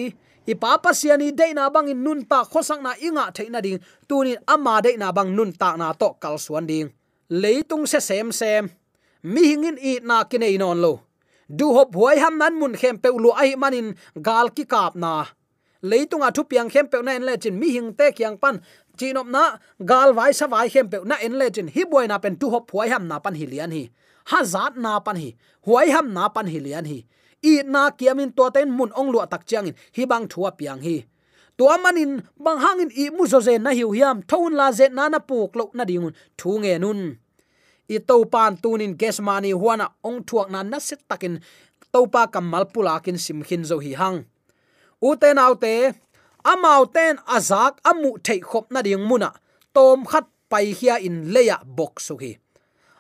i 0.51 0.55
pa 0.63 0.71
pa 0.83 0.91
siani 1.01 1.29
de 1.39 1.47
na 1.55 1.69
bang 1.75 1.89
in 1.93 2.01
nun 2.05 2.21
ta 2.31 2.39
khosak 2.51 2.81
na 2.83 2.93
inga 3.07 3.25
theina 3.37 3.61
ding. 3.67 3.81
Tunin 4.09 4.39
ama 4.55 4.75
de 4.85 4.97
na 4.97 5.13
bang 5.13 5.31
nun 5.37 5.53
ta 5.61 5.77
na 5.77 5.93
to 5.93 6.09
kal 6.23 6.37
suan 6.45 6.67
ding. 6.71 6.89
Leitung 7.31 7.87
se 7.87 8.01
sem 8.09 8.33
sem. 8.33 8.65
Mi 9.23 9.43
hingin 9.51 9.77
i 9.91 9.93
na 10.09 10.25
kinai 10.31 10.57
non 10.59 10.79
lo. 10.85 10.93
Du 11.59 11.67
hop 11.77 11.95
huai 11.95 12.17
ham 12.23 12.39
nan 12.39 12.55
mun 12.61 12.75
khem 12.81 12.97
pe 13.03 13.09
lu 13.09 13.31
ai 13.43 13.51
manin 13.63 13.89
gal 14.27 14.49
ki 14.57 14.65
kap 14.65 14.95
na. 14.97 15.13
Leitung 15.83 16.25
a 16.27 16.31
thu 16.31 16.43
piang 16.51 16.71
khem 16.73 16.87
pe 16.89 17.03
na 17.03 17.13
en 17.19 17.27
le 17.29 17.35
chin 17.43 17.59
mi 17.61 17.69
hing 17.77 17.91
te 17.99 18.07
kyang 18.17 18.37
pan 18.43 18.57
chinom 18.99 19.29
na, 19.31 19.45
gal 19.91 20.13
vai 20.19 20.33
sa 20.39 20.47
vai 20.53 20.69
hem 20.75 20.87
pe 20.91 20.99
na 21.11 21.17
en 21.27 21.39
le 21.41 21.47
chin 21.55 21.69
hi 21.75 21.83
boy 21.93 22.07
na 22.11 22.19
pen 22.19 22.35
tu 22.41 22.51
hop 22.53 22.71
huai 22.73 22.89
ham 22.93 23.05
na 23.11 23.17
pan 23.25 23.35
hi 23.41 23.47
lian 23.53 23.73
hi. 23.77 23.85
Ha 24.31 24.39
zat 24.45 24.75
na 24.85 24.99
pan 25.07 25.17
hi. 25.23 25.31
Huai 25.67 25.89
ham 25.95 26.13
na 26.17 26.29
pan 26.35 26.47
hi 26.53 26.59
lian 26.67 26.87
hi. 26.91 26.99
I 27.51 27.63
na 27.75 27.91
kiamin 27.99 28.35
to 28.37 28.51
ten 28.55 28.69
mun 28.77 28.91
ong 29.01 29.11
lu 29.13 29.19
tak 29.31 29.47
chiang 29.49 29.69
in. 29.71 29.75
Hi 29.97 30.05
bang 30.11 30.27
thua 30.33 30.51
piang 30.59 30.83
hi. 30.87 30.97
To 31.59 31.65
manin 31.83 32.23
bang 32.45 32.59
hangin 32.65 32.91
i 33.03 33.05
mu 33.17 33.27
zo 33.27 33.41
ze 33.41 33.55
na 33.59 33.71
hiu 33.71 33.91
hiam. 33.97 34.23
Thon 34.31 34.53
la 34.59 34.73
ze 34.73 34.87
na 34.89 35.09
na 35.09 35.19
puk 35.19 35.57
lo 35.59 35.71
na 35.75 35.85
dingun. 35.85 36.15
Thu 36.39 36.59
nge 36.63 36.75
nun. 36.83 37.01
I 37.89 37.99
to 38.09 38.25
pan 38.33 38.53
tunin 38.63 38.99
ges 39.01 39.19
mani 39.21 39.51
huana 39.53 39.87
ong 40.05 40.21
thuak 40.29 40.49
na 40.51 40.63
na 40.63 40.79
set 40.79 41.01
takin. 41.09 41.41
Topa 41.93 42.23
kamal 42.33 42.65
pulakin 42.73 43.19
sim 43.25 43.41
khin 43.49 43.65
zo 43.65 43.79
hi 43.85 43.93
hang. 44.01 44.19
U 45.01 45.17
te 45.17 45.33
nau 45.35 45.55
te 45.55 45.95
amau 46.53 46.83
ten 46.95 47.15
azak 47.37 47.75
amu 47.91 48.11
thei 48.27 48.41
khop 48.49 48.67
na 48.73 48.81
ding 48.87 49.05
muna. 49.09 49.31
Tom 49.75 50.05
khat 50.11 50.27
pai 50.51 50.67
hia 50.79 50.95
in 51.07 51.17
leya 51.35 51.57
box 51.77 51.95
su 52.09 52.15
hi. 52.23 52.33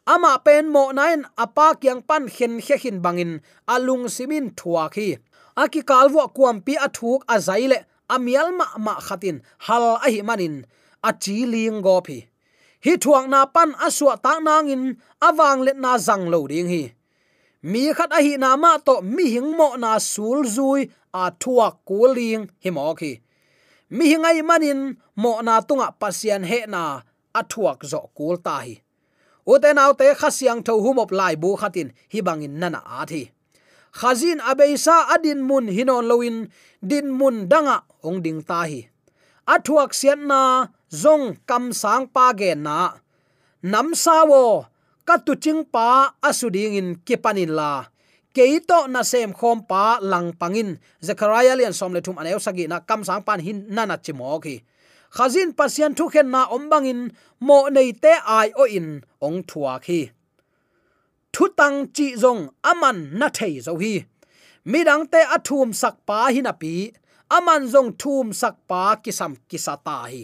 Ama 0.06 0.32
pen 0.44 0.64
mo 0.74 0.92
nain 0.98 1.20
apa 1.44 1.66
kyang 1.80 2.02
pan 2.08 2.24
khen 2.34 2.54
khe 2.64 2.76
hin 2.82 2.98
bangin, 3.04 3.32
alung 3.74 4.08
simin 4.14 4.46
thua 4.58 4.84
khi 4.94 5.16
aki 5.62 5.80
kalwa 5.90 6.24
kuam 6.36 6.56
pi 6.66 6.74
athuk 6.86 7.20
azaile 7.34 7.78
amial 8.14 8.48
ma 8.58 8.66
ma 8.84 8.94
khatin, 9.06 9.36
hal 9.66 9.84
ahi 10.06 10.20
manin 10.28 10.56
a 11.02 11.10
ling 11.52 11.80
go 11.82 12.00
phi 12.06 12.18
hi 12.84 12.92
thuak 13.02 13.26
na 13.32 13.40
pan 13.54 13.70
aswa 13.86 14.14
ta 14.24 14.32
nangin 14.46 14.96
awang 15.28 15.60
let 15.66 15.76
na 15.84 15.92
zang 16.06 16.24
lo 16.32 16.46
ding 16.46 16.68
hi. 16.68 16.82
Mi 17.62 17.92
khat 17.96 18.10
ahi 18.18 18.36
na 18.36 18.56
ma 18.56 18.78
to 18.86 18.94
mi 19.02 19.24
hing 19.34 19.50
mo 19.58 19.68
na 19.76 19.98
sul 19.98 20.44
zui, 20.44 20.90
a 21.12 21.30
thuak 21.42 21.74
kuling 21.88 22.48
hi 22.62 22.70
mo 22.70 22.94
khi 22.94 23.12
mi 23.90 24.04
hingai 24.12 24.40
manin, 24.44 24.96
mo 25.16 25.40
na 25.42 25.60
tunga 25.60 25.88
pasian 26.00 26.44
he 26.44 26.66
na 26.68 27.02
athuak 27.34 27.84
zo 27.90 28.00
kul 28.16 28.36
ta 28.36 28.64
hi. 28.64 28.74
Uten 29.48 29.80
autte 29.80 30.06
khasiang 30.20 30.60
tho 30.66 30.74
humop 30.84 31.10
lai 31.18 31.34
bu 31.42 31.56
khatin, 31.60 31.88
hi 32.12 32.18
bangin 32.26 32.54
nana 32.60 32.80
a 32.84 33.06
thi. 33.10 33.22
Khazin 33.98 34.40
abeisa 34.50 35.08
adin 35.14 35.40
mun 35.48 35.66
hinon 35.76 36.04
loin 36.10 36.36
din 36.90 37.08
mun 37.18 37.48
danga 37.48 37.76
ong 38.04 38.20
ding 38.24 38.40
ta 38.44 38.68
hi. 38.68 38.80
Athuak 39.48 39.96
sian 39.96 40.28
na, 40.28 40.68
zong 40.92 41.40
kam 41.48 41.72
sang 41.72 42.04
pa 42.14 42.36
ge 42.36 42.52
na. 42.52 43.00
Nam 43.64 43.96
sawo 43.96 44.68
ka 45.08 45.16
tu 45.24 45.32
ching 45.40 45.64
pa 45.64 46.12
asuding 46.20 46.76
in 46.76 46.88
kipanin 47.06 47.56
la 47.58 47.88
keito 48.36 48.78
na 48.92 49.02
sem 49.02 49.32
khom 49.32 49.66
pa 49.70 49.98
lang 50.00 50.32
pangin. 50.40 50.78
Zechariah 51.02 51.56
lian 51.56 51.72
som 51.72 51.92
le 51.92 52.00
thum 52.00 52.16
aneu 52.20 52.38
sagi 52.40 52.66
na 52.68 52.80
kam 52.80 53.04
sang 53.04 53.22
pan 53.26 53.40
hin 53.40 53.66
nana 53.68 53.96
chimo 54.04 54.40
ki 54.44 54.56
khazin 55.16 55.50
pasian 55.58 55.92
thu 55.98 56.04
khen 56.12 56.28
na 56.34 56.40
ombangin 56.56 57.00
mo 57.46 57.58
nei 57.74 57.90
te 58.02 58.12
ai 58.38 58.48
o 58.62 58.64
in, 58.78 58.88
ong 59.26 59.38
thua 59.48 59.74
khi 59.84 60.00
thu 61.32 61.44
tang 61.58 61.78
chi 61.96 62.06
zong 62.22 62.42
aman 62.70 62.98
na 63.18 63.28
thei 63.38 63.54
zo 63.66 63.72
hi. 63.82 63.94
Midang 64.72 65.04
te 65.12 65.20
athum 65.36 65.68
sak 65.80 65.94
pa 66.08 66.18
hi 66.34 66.40
na 66.44 66.52
pi, 66.60 66.72
aman 67.36 67.62
zong 67.72 67.90
thum 68.00 68.26
sak 68.40 68.54
pa 68.70 68.82
kisam 69.04 69.32
kisata 69.48 69.98
hi. 70.12 70.22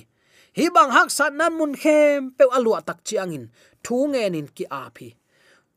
Hi 0.56 0.64
bang 0.74 0.90
hak 0.96 1.08
sat 1.16 1.32
nan 1.38 1.52
mun 1.58 1.72
khem 1.82 2.18
pe 2.36 2.44
alu 2.56 2.72
tak 2.88 2.98
chiangin 3.06 3.44
thu 3.84 3.96
nge 4.12 4.22
nin 4.34 4.46
ki 4.56 4.64
a 4.80 4.82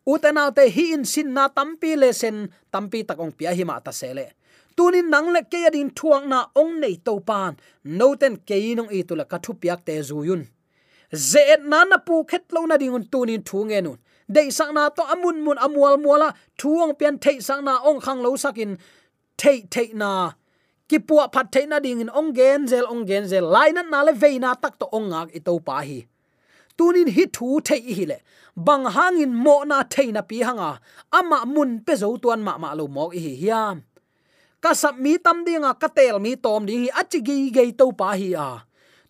phi 0.08 0.34
te 0.58 0.63
hi 0.76 0.86
in 0.96 1.06
sin 1.13 1.34
na 1.38 1.43
tampi 1.58 1.91
le 2.02 2.10
sen 2.22 2.38
tampi 2.74 3.00
takong 3.10 3.34
pia 3.38 3.52
hi 3.58 3.63
ma 3.70 3.80
ta 3.86 3.91
sele 3.91 4.26
tunin 4.78 5.08
nang 5.13 5.30
le 5.36 5.41
ke 5.52 5.60
adin 5.70 5.89
thuang 5.98 6.26
na 6.32 6.39
ong 6.62 6.74
nei 6.84 6.96
to 7.06 7.13
pan 7.30 7.54
no 8.00 8.08
ten 8.22 8.36
ke 8.48 8.58
inong 8.72 8.91
i 8.98 9.00
tula 9.08 9.26
ka 9.32 9.38
thu 9.43 9.52
piak 9.62 9.80
te 9.88 9.96
zuyun 10.10 10.43
ze 11.12 11.58
na 11.63 11.84
na 11.84 11.98
pu 11.98 12.24
khet 12.24 12.43
lo 12.52 12.65
na 12.65 12.78
dingun 12.78 13.06
tunin 13.12 13.41
thu 13.43 13.65
nge 13.65 13.82
nun. 13.84 13.98
Dei 14.36 14.50
sang 14.50 14.74
na 14.74 14.89
to 14.89 15.04
amun 15.04 15.43
mun 15.46 15.58
amwal 15.58 15.96
muala, 16.04 16.34
thuang 16.60 16.93
pian 17.00 17.17
thei 17.17 17.39
sang 17.39 17.63
na 17.63 17.80
ong 17.80 18.00
khang 18.02 18.22
lo 18.22 18.36
sakin. 18.36 18.78
Thei 19.38 19.63
thei 19.72 19.89
na. 19.93 20.32
Ki 20.89 21.00
puwa 21.00 21.32
phat 21.34 21.48
thei 21.52 21.65
na 21.65 21.80
ding 21.80 22.02
in 22.02 22.10
ong 22.10 22.34
gen 22.34 22.67
zel, 22.67 22.86
ong 22.91 23.06
gen 23.08 23.28
zel. 23.28 23.43
Lai 23.43 23.72
na 23.72 23.82
na 23.82 24.04
le 24.04 24.12
ve 24.12 24.39
na 24.39 24.54
tak 24.54 24.80
to 24.80 24.86
ong 24.91 25.10
ngak 25.10 25.30
i 25.38 25.39
to 25.39 25.60
pa 25.60 25.80
hi. 25.88 26.00
Tunin 26.78 27.08
hi 27.15 27.26
thu 27.36 27.60
thei 27.67 27.82
hi 27.98 28.06
le 28.12 28.17
bang 28.58 28.89
hangin 28.89 29.34
mo 29.38 29.62
na 29.70 29.86
thei 29.86 30.10
na 30.10 30.26
pi 30.26 30.41
hanga. 30.41 30.82
Ama 31.13 31.46
mun 31.46 31.86
pe 31.86 31.93
zo 31.93 32.17
tuan 32.17 32.41
ma 32.41 32.58
ma 32.58 32.74
lo 32.74 32.89
mo 32.89 33.13
hi 33.13 33.38
hiam. 33.38 33.86
Ka 34.58 34.74
sap 34.74 34.98
mi 34.98 35.22
tam 35.22 35.46
dinga 35.46 35.78
ka 35.78 35.88
tel 35.98 36.17
mi 36.17 36.34
tom 36.36 36.65
ding 36.65 36.82
hi 36.84 36.89
achi 37.02 37.20
gi 37.28 37.36
ge 37.56 37.63
to 37.78 37.86
pa 37.93 38.17
hi 38.17 38.34
a. 38.34 38.50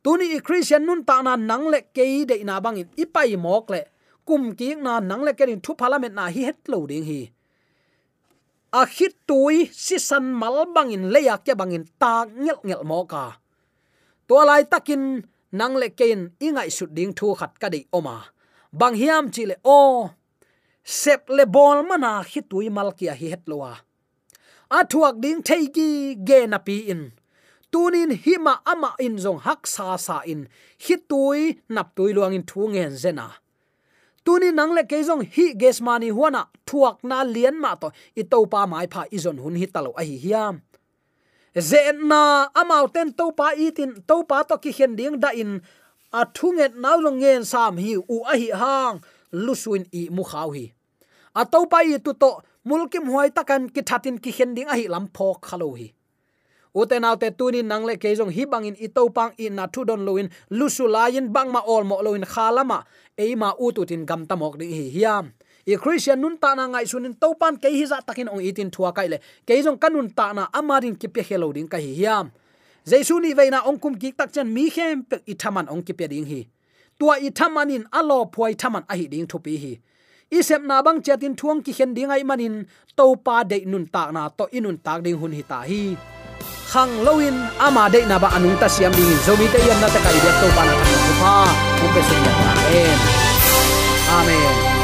Tuni 0.04 0.36
i 0.36 0.40
christian 0.44 0.84
nun 0.86 1.02
ta 1.08 1.24
na 1.24 1.34
nang 1.36 1.66
le 1.74 1.80
ke 1.96 2.28
de 2.30 2.44
na 2.44 2.60
bang 2.60 2.78
in 2.82 2.90
ipai 3.04 3.40
mok 3.40 3.66
le. 3.74 3.82
Kum 4.28 4.52
ki 4.60 4.76
na 4.76 5.00
nang 5.00 5.24
le 5.24 5.32
ke 5.32 5.48
thu 5.64 5.72
parliament 5.80 6.16
na 6.20 6.26
hi 6.28 6.42
het 6.52 6.60
lo 6.68 6.84
ding 6.92 7.08
hi. 7.08 7.22
A 8.76 8.84
khit 8.86 9.16
tui 9.28 9.72
si 9.72 9.96
san 9.98 10.26
mal 10.42 10.68
bangin 10.76 11.08
leya 11.14 11.40
ke 11.46 11.56
bangin 11.56 11.86
ta 12.02 12.28
ngel 12.28 12.60
ngel 12.68 12.84
mo 12.84 13.00
ka. 13.08 13.40
To 14.28 14.44
lai 14.44 14.64
takin 14.68 15.24
nang 15.60 15.76
le 15.80 15.88
ken 16.00 16.36
ingai 16.46 16.70
su 16.78 16.86
ding 16.98 17.16
thu 17.16 17.32
khat 17.40 17.56
ka 17.62 17.68
dei 17.72 17.88
oma 17.98 18.18
bang 18.72 18.96
hiam 18.96 19.32
chi 19.34 19.46
le 19.46 19.56
o. 19.64 20.10
Sep 20.84 21.30
le 21.30 21.46
bol 21.46 21.84
mana 21.84 22.24
hi 22.24 22.42
tui 22.50 22.70
mal 22.70 22.92
kia 22.98 23.14
hi 23.14 23.28
het 23.34 23.44
lowa. 23.48 23.74
A 24.72 24.84
thuak 24.84 25.16
ding 25.24 25.42
thei 25.48 25.68
ki 25.76 26.16
ge 26.28 26.40
na 26.48 26.58
pi 26.58 26.78
in. 26.94 27.12
Tunin 27.72 28.12
hima 28.24 28.54
ama 28.66 28.96
in 29.00 29.16
zong 29.18 29.42
hak 29.46 29.68
sa 29.68 29.98
sa 29.98 30.22
in. 30.26 30.48
Hi 30.86 30.96
tui 31.10 31.60
nap 31.70 31.96
tui 31.96 32.14
luang 32.14 32.34
in 32.34 32.44
thu 32.44 32.68
ngen 32.72 32.96
zena. 33.04 33.28
Tuni 34.26 34.52
nang 34.52 34.72
le 34.76 34.84
ke 34.84 35.00
zong 35.04 35.24
hi 35.36 35.46
ges 35.62 35.80
mani 35.82 36.10
huana 36.10 36.48
thuak 36.68 37.04
na 37.04 37.24
lian 37.24 37.60
ma 37.60 37.76
to. 37.76 37.92
I 38.16 38.24
to 38.24 38.46
pa 38.52 38.66
mai 38.66 38.88
pha 38.88 39.02
i 39.12 39.18
zon 39.18 39.38
hun 39.44 39.56
hi 39.56 39.68
talo 39.74 39.92
a 39.96 40.04
hi 40.04 40.18
hiam. 40.24 40.62
Zen 41.70 42.08
na 42.08 42.48
amau 42.54 42.86
ten 42.94 43.14
to 43.14 43.32
pa 43.32 43.52
itin, 43.56 43.92
to 44.08 44.24
pa 44.30 44.44
to 44.44 44.58
ki 44.58 44.72
hen 44.78 44.96
ding 44.96 45.20
da 45.20 45.30
in 45.34 45.62
a 46.14 46.26
thunget 46.26 46.76
nau 46.76 47.00
long 47.02 47.20
ngen 47.20 47.44
sam 47.46 47.78
hi 47.78 47.96
u 47.96 48.24
a 48.24 48.38
hi 48.38 48.50
hang 48.54 49.00
lusuin 49.32 49.84
i 49.92 50.10
mu 50.10 50.24
khaw 50.24 50.50
hi. 50.56 50.72
A 51.36 51.46
to 51.46 51.66
pa 51.72 51.80
i 51.84 51.98
tu 51.98 52.14
to 52.14 52.32
mulkim 52.66 53.06
huai 53.12 53.30
takan 53.30 53.68
ki 53.74 53.82
thatin 53.82 54.18
ki 54.18 54.32
hen 54.38 54.56
ding 54.56 54.68
a 54.68 54.76
hi 54.76 54.88
lam 54.88 55.08
phok 55.08 55.42
khalo 55.42 55.76
hi. 55.78 55.92
Uten 56.76 57.04
autte 57.04 57.32
tunin 57.38 57.68
nangle 57.68 58.00
ke 58.00 58.16
jong 58.16 58.32
hi 58.32 58.46
bangin 58.46 58.76
i 58.80 58.88
to 58.88 59.10
pang 59.10 59.32
i 59.40 59.50
na 59.50 59.68
thu 59.68 59.84
don 59.84 60.06
loin 60.06 60.30
lusu 60.52 60.88
lain 60.88 61.34
bang 61.34 61.52
ma 61.52 61.62
ol 61.66 61.84
mo 61.84 62.02
loin 62.02 62.24
khalama 62.24 62.84
eima 63.18 63.50
u 63.60 63.72
tu 63.72 63.86
tin 63.86 64.06
gam 64.06 64.26
tamok 64.26 64.58
ding 64.60 64.72
hi 64.72 64.90
hiam. 64.96 65.34
I 65.68 65.76
christian 65.76 66.22
nun 66.22 66.38
ta 66.38 66.56
na 66.56 66.68
ngai 66.68 66.88
sunin 66.88 67.20
to 67.20 67.36
pan 67.36 67.58
ke 67.58 67.68
hi 67.68 67.86
za 67.86 68.00
takin 68.00 68.30
ong 68.30 68.40
itin 68.40 68.72
thua 68.72 68.94
kai 68.96 69.08
le, 69.12 69.18
ke 69.46 69.60
jong 69.60 69.78
kanun 69.78 70.08
ta 70.16 70.32
na 70.32 70.48
amarin 70.54 70.96
ki 70.96 71.08
pe 71.08 71.22
hello 71.28 71.52
ding 71.52 71.68
ka 71.68 71.78
hi 71.78 71.92
hiam 72.00 72.32
jaisu 72.90 73.20
ni 73.20 73.34
veina 73.40 73.60
ong 73.70 73.80
kum 73.84 73.94
ki 74.02 74.10
tak 74.20 74.30
chen 74.36 74.48
mi 74.56 74.70
khem 74.76 75.04
pe 75.10 75.18
i 75.32 75.34
thaman 75.42 75.68
ong 75.74 75.84
ki 75.88 75.94
pe 76.00 76.06
ding 76.12 76.28
hi. 76.32 76.42
Tua 77.00 77.16
i 77.28 77.30
thamanin 77.38 77.84
alo 78.00 78.20
phoi 78.34 78.54
thaman 78.62 78.84
a 78.92 78.94
hi 79.00 79.06
ding 79.14 79.28
thupi 79.32 79.56
hi. 79.64 79.74
Isep 80.38 80.62
na 80.70 80.82
bang 80.86 81.00
chatin 81.06 81.36
thuang 81.40 81.60
ki 81.66 81.72
khen 81.78 81.92
ding 81.98 82.12
ai 82.16 82.24
manin, 82.30 82.56
to 82.98 83.06
pa 83.26 83.44
de 83.44 83.58
nun 83.72 83.86
tak 83.96 84.10
na, 84.16 84.30
to 84.38 84.46
inun 84.58 84.78
tak 84.86 85.04
ding 85.04 85.18
hun 85.22 85.34
hi 85.38 85.44
ta 85.52 85.60
hi. 85.70 85.82
Khang 86.72 86.94
loin 87.06 87.36
ama 87.66 87.84
de 87.94 88.00
na 88.10 88.16
ba 88.24 88.28
anung 88.36 88.58
ta 88.62 88.68
siam 88.68 88.92
ding 88.98 89.14
zomi 89.26 89.48
te 89.54 89.60
yam 89.68 89.80
na 89.84 89.88
ta 89.94 90.00
kai 90.06 90.18
de 90.24 90.32
to 90.40 90.48
pa 90.56 90.64
na 90.68 90.74
ta 90.80 91.14
pa. 91.22 91.36
Mu 91.80 91.88
pe 91.96 92.02
sin 92.08 92.26
ya 92.26 92.34
amen. 92.48 93.00
Amen. 94.18 94.77